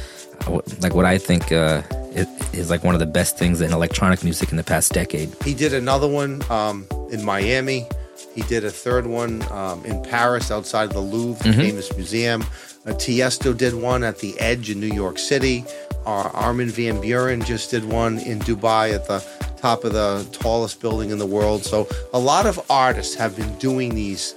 uh, 0.47 0.59
like 0.81 0.95
what 0.95 1.05
I 1.05 1.17
think 1.19 1.51
uh, 1.51 1.83
is, 2.13 2.27
is 2.51 2.69
like 2.71 2.83
one 2.83 2.95
of 2.95 2.99
the 2.99 3.05
best 3.05 3.37
things 3.37 3.61
in 3.61 3.71
electronic 3.71 4.23
music 4.23 4.49
in 4.51 4.57
the 4.57 4.63
past 4.63 4.91
decade. 4.91 5.29
he 5.45 5.53
did 5.53 5.73
another 5.73 6.07
one 6.07 6.41
um, 6.49 6.87
in 7.11 7.23
Miami. 7.23 7.85
He 8.33 8.41
did 8.43 8.65
a 8.65 8.71
third 8.71 9.05
one 9.05 9.43
um, 9.51 9.85
in 9.85 10.01
Paris 10.03 10.49
outside 10.51 10.85
of 10.85 10.93
the 10.93 10.99
Louvre, 11.01 11.43
Mm-hmm. 11.43 11.59
the 11.59 11.67
famous 11.67 11.95
museum. 11.95 12.43
Uh, 12.87 12.91
Tiesto 12.91 13.55
did 13.55 13.73
one 13.73 14.03
at 14.03 14.19
the 14.19 14.39
Edge 14.39 14.69
in 14.69 14.79
New 14.79 14.87
York 14.87 15.19
City. 15.19 15.65
Our 16.05 16.29
Armin 16.29 16.69
van 16.69 17.01
Buuren 17.01 17.45
just 17.45 17.69
did 17.69 17.83
one 17.83 18.17
in 18.19 18.39
Dubai 18.39 18.93
at 18.93 19.07
the 19.07 19.19
top 19.57 19.83
of 19.83 19.91
the 19.91 20.25
tallest 20.31 20.79
building 20.79 21.09
in 21.09 21.17
the 21.17 21.25
world. 21.25 21.65
So 21.65 21.87
a 22.13 22.19
lot 22.19 22.45
of 22.45 22.59
artists 22.69 23.13
have 23.15 23.35
been 23.35 23.53
doing 23.57 23.93
these 23.93 24.35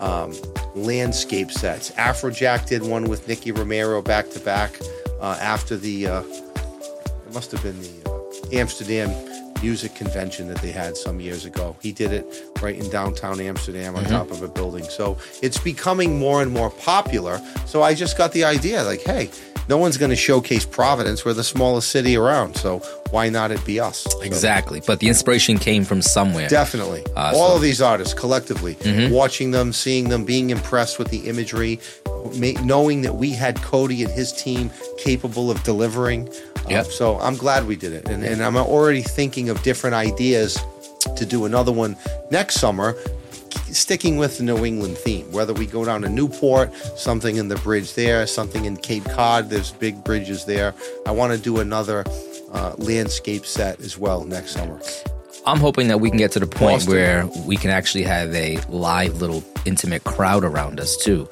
um, 0.00 0.34
landscape 0.74 1.52
sets. 1.52 1.92
Afrojack 1.92 2.66
did 2.66 2.82
one 2.82 3.08
with 3.08 3.28
Nicky 3.28 3.52
Romero 3.52 4.02
back 4.02 4.30
to 4.30 4.40
back 4.40 4.76
uh, 5.20 5.38
after 5.40 5.76
the. 5.76 6.08
Uh, 6.08 6.22
it 6.22 7.32
must 7.32 7.52
have 7.52 7.62
been 7.62 7.80
the 7.80 8.10
uh, 8.10 8.58
Amsterdam 8.58 9.10
music 9.62 9.94
convention 9.94 10.48
that 10.48 10.58
they 10.60 10.72
had 10.72 10.96
some 10.96 11.20
years 11.20 11.44
ago. 11.44 11.76
He 11.80 11.92
did 11.92 12.12
it 12.12 12.26
right 12.60 12.76
in 12.76 12.88
downtown 12.90 13.40
Amsterdam 13.40 13.96
on 13.96 14.04
top 14.04 14.30
of 14.30 14.42
a 14.42 14.48
building. 14.48 14.84
So 14.84 15.16
it's 15.42 15.58
becoming 15.58 16.18
more 16.18 16.42
and 16.42 16.50
more 16.52 16.70
popular. 16.70 17.40
So 17.66 17.82
I 17.82 17.94
just 17.94 18.18
got 18.18 18.32
the 18.32 18.44
idea 18.44 18.82
like, 18.84 19.02
hey, 19.02 19.30
no 19.68 19.78
one's 19.78 19.96
going 19.96 20.10
to 20.10 20.16
showcase 20.16 20.66
Providence. 20.66 21.24
We're 21.24 21.34
the 21.34 21.44
smallest 21.44 21.90
city 21.90 22.16
around. 22.16 22.56
So 22.56 22.80
why 23.10 23.28
not 23.28 23.52
it 23.52 23.64
be 23.64 23.78
us? 23.78 23.98
So- 24.10 24.20
Exactly. 24.22 24.82
But 24.84 24.98
the 24.98 25.08
inspiration 25.08 25.56
came 25.58 25.84
from 25.84 26.02
somewhere. 26.02 26.48
Definitely. 26.48 27.04
Uh, 27.16 27.30
All 27.34 27.50
so- 27.50 27.56
of 27.56 27.62
these 27.62 27.80
artists 27.80 28.12
collectively, 28.12 28.74
Mm-hmm. 28.74 29.12
watching 29.14 29.52
them, 29.52 29.72
seeing 29.72 30.08
them, 30.08 30.24
being 30.24 30.50
impressed 30.50 30.98
with 30.98 31.08
the 31.10 31.28
imagery, 31.28 31.78
ma- 32.36 32.60
knowing 32.64 33.02
that 33.02 33.14
we 33.14 33.30
had 33.30 33.62
Cody 33.62 34.02
and 34.02 34.12
his 34.12 34.32
team 34.32 34.70
capable 34.98 35.48
of 35.50 35.62
delivering. 35.62 36.28
Yep. 36.68 36.86
so 36.86 37.18
I'm 37.18 37.36
glad 37.36 37.66
we 37.66 37.76
did 37.76 37.92
it. 37.92 38.08
And, 38.08 38.24
and 38.24 38.42
I'm 38.42 38.56
already 38.56 39.02
thinking 39.02 39.48
of 39.48 39.62
different 39.62 39.94
ideas 39.94 40.58
to 41.16 41.26
do 41.26 41.44
another 41.44 41.72
one 41.72 41.96
next 42.30 42.56
summer, 42.56 42.94
sticking 43.70 44.16
with 44.16 44.38
the 44.38 44.44
New 44.44 44.64
England 44.64 44.96
theme. 44.96 45.30
Whether 45.32 45.52
we 45.52 45.66
go 45.66 45.84
down 45.84 46.02
to 46.02 46.08
Newport, 46.08 46.74
something 46.96 47.36
in 47.36 47.48
the 47.48 47.56
bridge 47.56 47.94
there, 47.94 48.26
something 48.26 48.64
in 48.64 48.76
Cape 48.76 49.04
Cod, 49.04 49.50
there's 49.50 49.72
big 49.72 50.02
bridges 50.04 50.44
there. 50.44 50.74
I 51.06 51.10
want 51.10 51.32
to 51.32 51.38
do 51.38 51.60
another 51.60 52.04
uh, 52.52 52.74
landscape 52.78 53.46
set 53.46 53.80
as 53.80 53.98
well 53.98 54.24
next 54.24 54.52
summer. 54.52 54.80
I'm 55.44 55.58
hoping 55.58 55.88
that 55.88 55.98
we 55.98 56.08
can 56.08 56.18
get 56.18 56.30
to 56.32 56.40
the 56.40 56.46
point 56.46 56.86
Boston. 56.86 56.94
where 56.94 57.26
we 57.46 57.56
can 57.56 57.70
actually 57.70 58.04
have 58.04 58.32
a 58.34 58.58
live 58.68 59.20
little 59.20 59.42
intimate 59.64 60.04
crowd 60.04 60.44
around 60.44 60.78
us 60.78 60.96
too. 60.96 61.28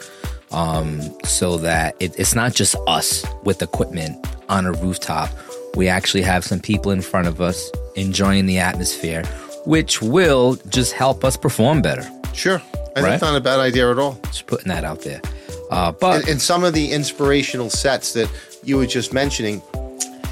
Um, 0.52 1.00
so 1.24 1.58
that 1.58 1.94
it, 2.00 2.18
it's 2.18 2.34
not 2.34 2.54
just 2.54 2.74
us 2.88 3.24
with 3.44 3.62
equipment 3.62 4.26
on 4.48 4.66
a 4.66 4.72
rooftop. 4.72 5.30
We 5.76 5.86
actually 5.88 6.22
have 6.22 6.44
some 6.44 6.58
people 6.58 6.90
in 6.90 7.02
front 7.02 7.28
of 7.28 7.40
us 7.40 7.70
enjoying 7.94 8.46
the 8.46 8.58
atmosphere, 8.58 9.24
which 9.64 10.02
will 10.02 10.56
just 10.68 10.92
help 10.92 11.24
us 11.24 11.36
perform 11.36 11.82
better. 11.82 12.02
Sure. 12.34 12.56
I 12.56 12.94
think 12.94 13.06
Right. 13.06 13.12
it's 13.14 13.22
not 13.22 13.36
a 13.36 13.40
bad 13.40 13.60
idea 13.60 13.90
at 13.92 13.98
all. 14.00 14.18
Just 14.26 14.46
putting 14.48 14.68
that 14.68 14.82
out 14.84 15.02
there. 15.02 15.20
Uh, 15.70 15.92
but 15.92 16.22
And, 16.22 16.28
and 16.30 16.42
some 16.42 16.64
of 16.64 16.74
the 16.74 16.90
inspirational 16.90 17.70
sets 17.70 18.12
that 18.14 18.28
you 18.64 18.76
were 18.76 18.86
just 18.86 19.12
mentioning 19.12 19.62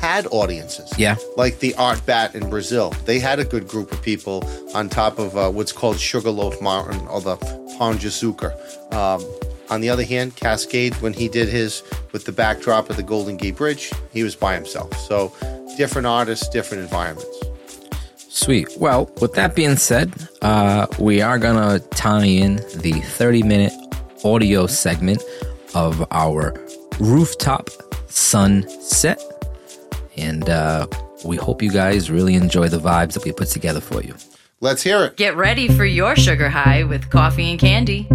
had 0.01 0.27
audiences. 0.33 0.93
Yeah. 0.99 1.15
Like 1.37 1.61
the 1.61 1.75
ARTBAT 1.79 2.35
in 2.35 2.51
Brazil. 2.51 2.93
They 3.05 3.21
had 3.21 3.39
a 3.39 3.45
good 3.45 3.69
group 3.69 3.93
of 3.93 4.03
people 4.03 4.43
on 4.75 4.89
top 4.89 5.21
of 5.21 5.37
uh, 5.37 5.51
what's 5.51 5.71
called 5.73 5.99
Sugarloaf 6.01 6.61
Mountain 6.61 7.07
or 7.07 7.21
the 7.21 7.37
Pão 7.79 7.97
de 7.99 8.09
Açúcar. 8.09 8.53
Um, 8.93 9.25
on 9.71 9.81
the 9.81 9.91
other 9.91 10.05
hand, 10.05 10.37
Kaskade, 10.37 11.01
when 11.03 11.13
he 11.13 11.29
did 11.29 11.49
his 11.49 11.83
with 12.13 12.25
the 12.25 12.33
backdrop 12.33 12.91
of 12.91 12.97
the 12.97 13.03
Golden 13.03 13.37
Gate 13.37 13.57
Bridge, 13.57 13.93
he 14.13 14.23
was 14.23 14.35
by 14.35 14.55
himself. 14.55 14.95
So 14.99 15.33
different 15.77 16.07
artists, 16.07 16.49
different 16.49 16.83
environments. 16.83 17.39
Sweet. 18.17 18.69
Well, 18.79 19.11
with 19.21 19.35
that 19.35 19.55
being 19.55 19.77
said, 19.77 20.13
uh, 20.43 20.87
we 20.99 21.21
are 21.21 21.39
going 21.39 21.57
to 21.57 21.87
tie 21.89 22.25
in 22.25 22.57
the 22.77 22.93
30 22.93 23.43
minute 23.43 23.73
audio 24.25 24.67
segment 24.67 25.23
of 25.75 26.07
our 26.11 26.55
rooftop 27.01 27.71
sunset. 28.09 29.21
And 30.17 30.49
uh, 30.49 30.87
we 31.25 31.37
hope 31.37 31.63
you 31.63 31.71
guys 31.71 32.11
really 32.11 32.35
enjoy 32.35 32.69
the 32.69 32.79
vibes 32.79 33.15
that 33.15 33.25
we 33.25 33.33
put 33.33 33.49
together 33.49 33.81
for 33.81 34.03
you. 34.03 34.15
Let's 34.61 34.83
hear 34.83 35.05
it. 35.05 35.17
Get 35.17 35.37
ready 35.37 35.69
for 35.69 35.85
your 35.85 36.17
sugar 36.17 36.49
high 36.49 36.85
with 36.85 37.11
coffee 37.11 37.51
and 37.51 37.61
candy. 37.61 38.09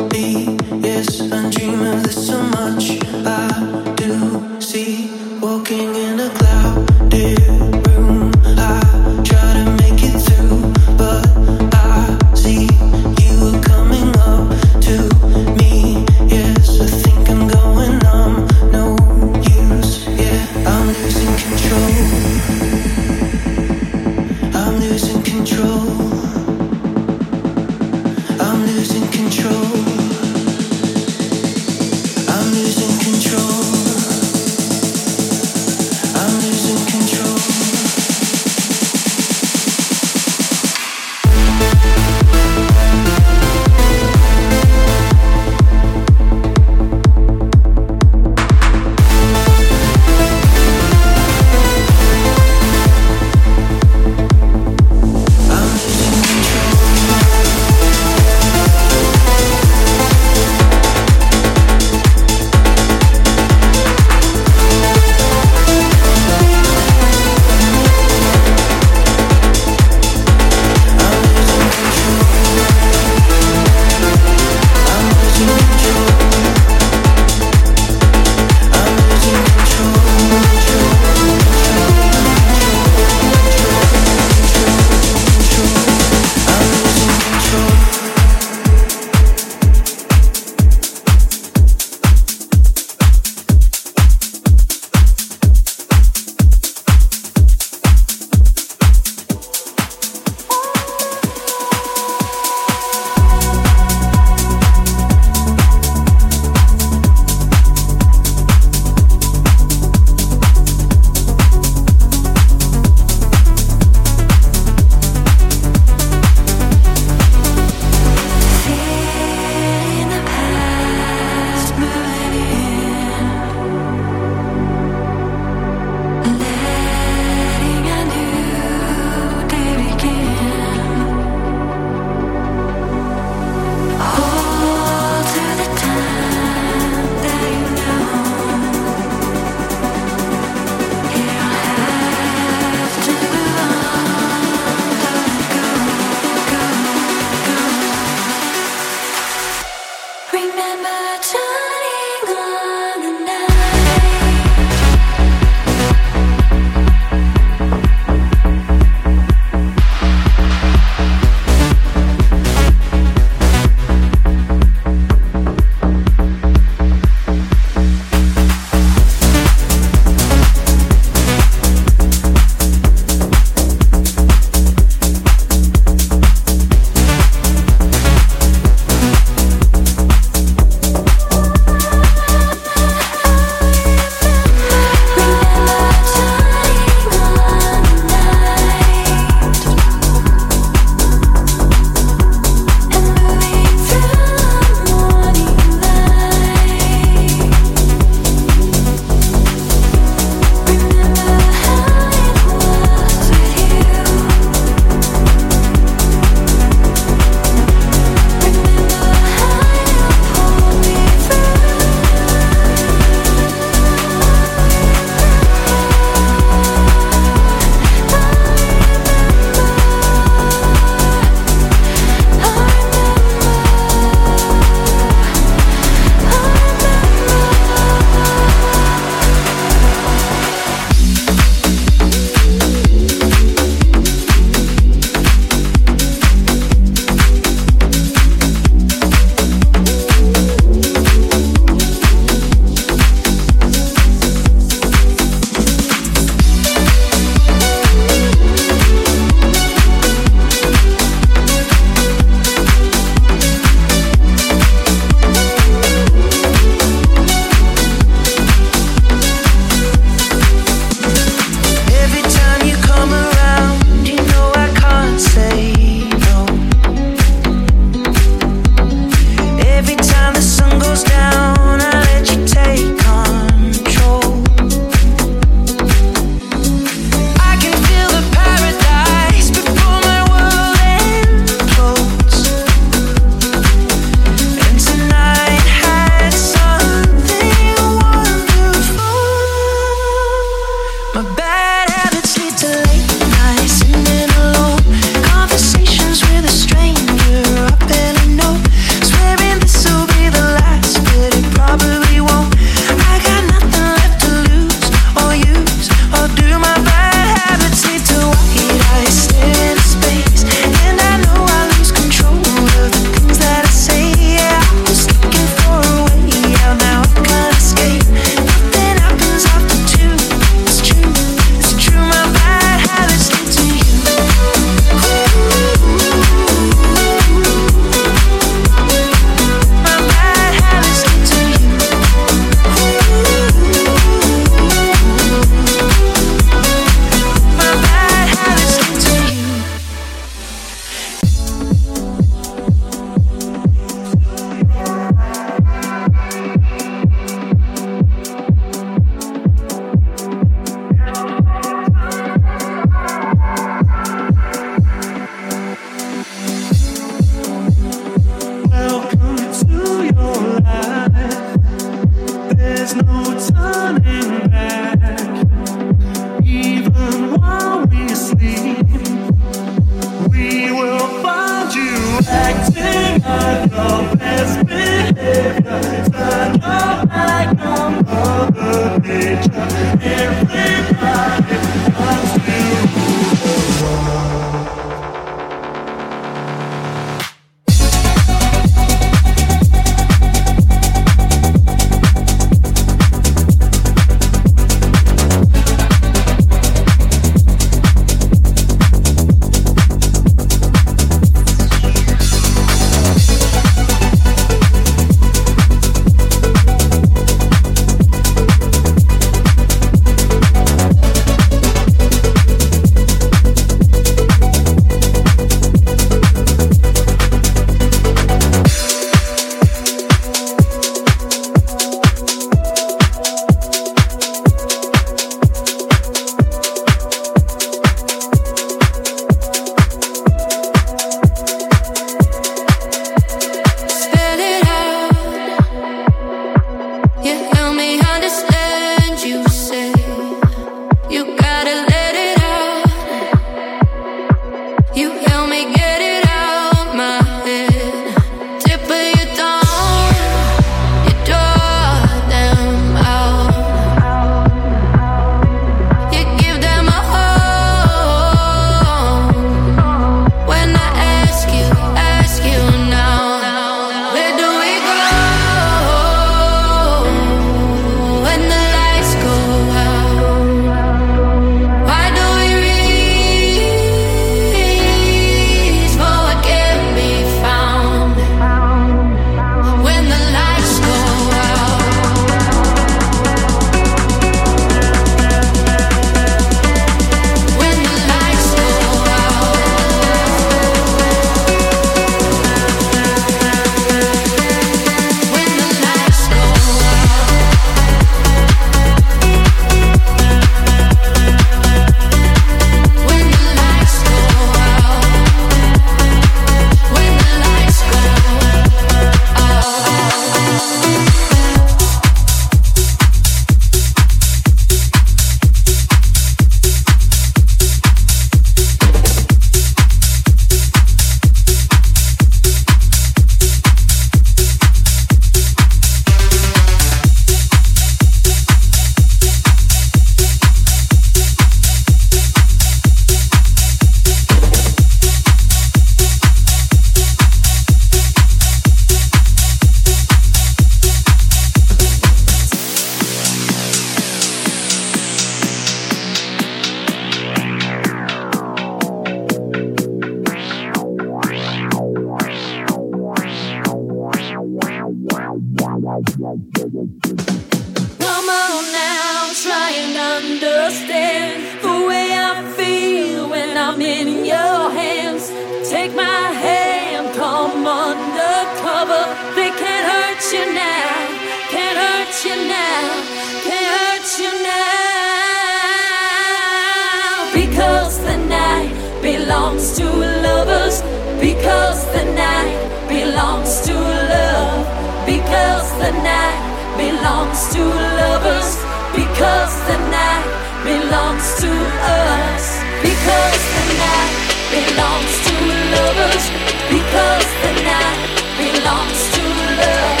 to 579.76 579.84
lovers 579.84 580.80
because 581.20 581.84
the 581.92 582.04
night 582.14 582.56
belongs 582.88 583.60
to 583.60 583.74
love. 583.74 584.64
Because 585.04 585.68
the 585.82 585.92
night 586.00 586.40
belongs 586.78 587.52
to 587.52 587.62
lovers 588.00 588.56
because 588.96 589.54
the 589.68 589.78
night 589.92 590.24
belongs 590.64 591.28
to 591.42 591.52
us. 591.92 592.44
Because 592.80 593.42
the 593.56 593.66
night 593.84 594.14
belongs 594.56 595.14
to 595.28 595.36
lovers 595.76 596.24
because 596.72 597.26
the 597.44 597.52
night 597.68 598.00
belongs 598.40 599.00
to 599.16 599.24
love. 599.60 600.00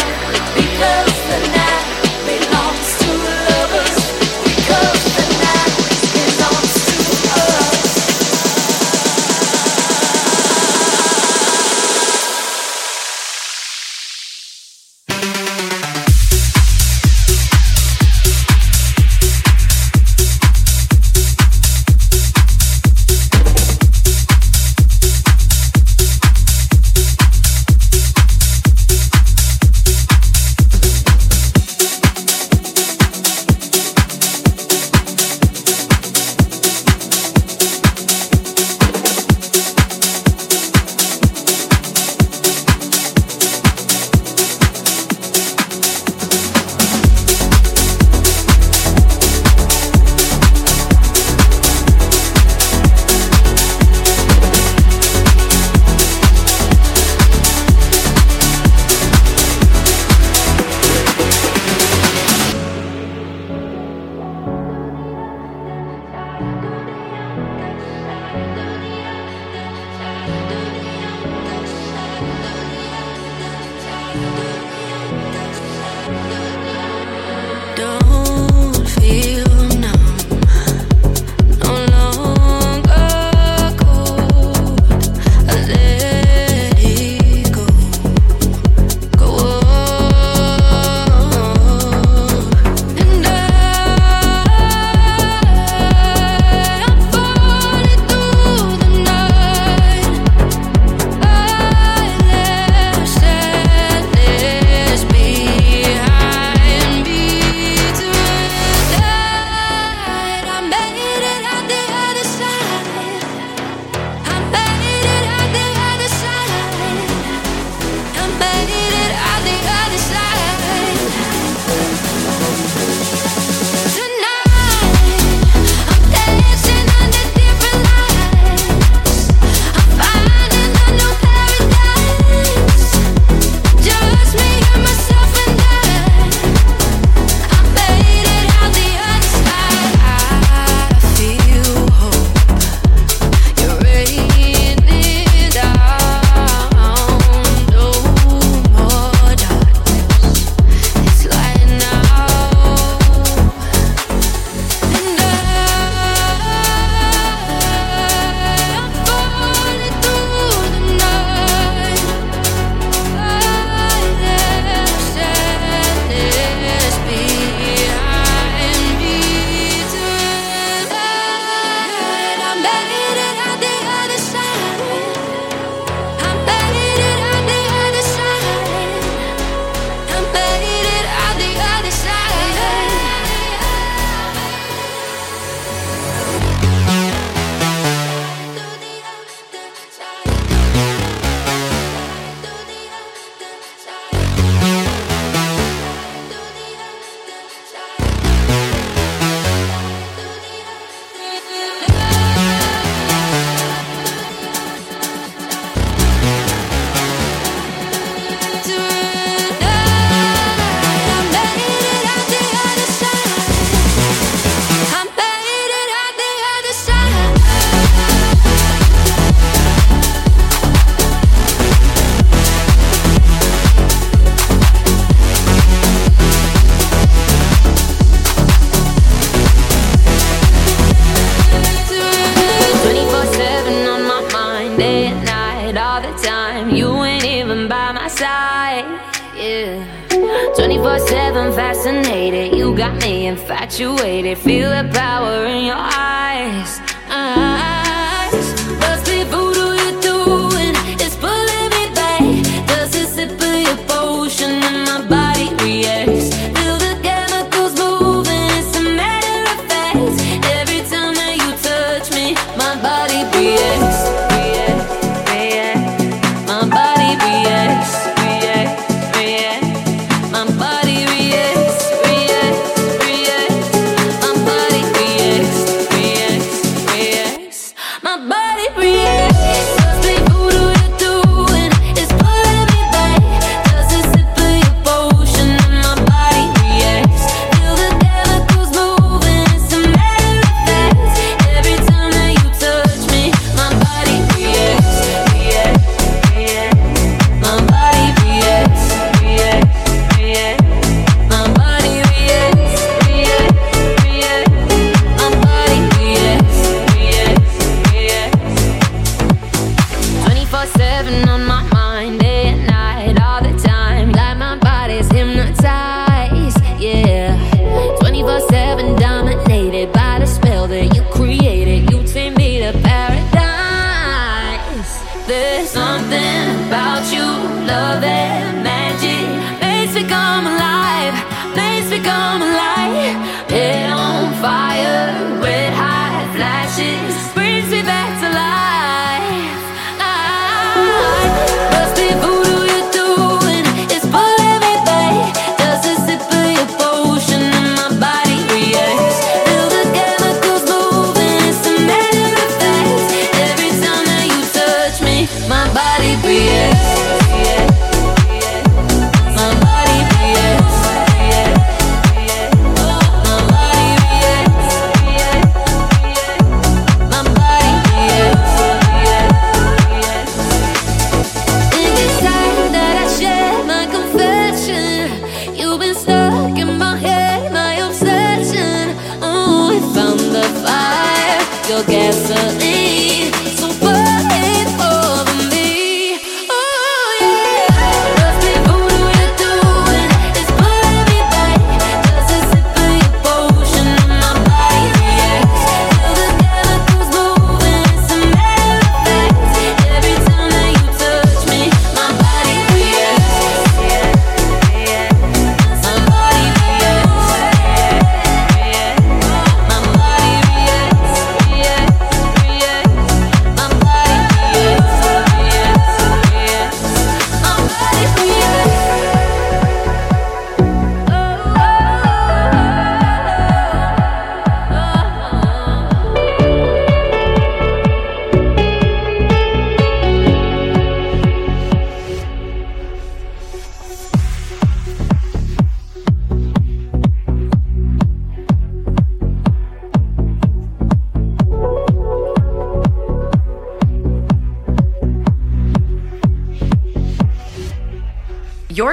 Because 0.56 1.16
the 1.28 1.38
night 1.48 1.55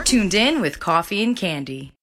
Tuned 0.06 0.34
in 0.34 0.60
with 0.60 0.82
Coffee 0.82 1.24
and 1.24 1.36
Candy. 1.36 1.94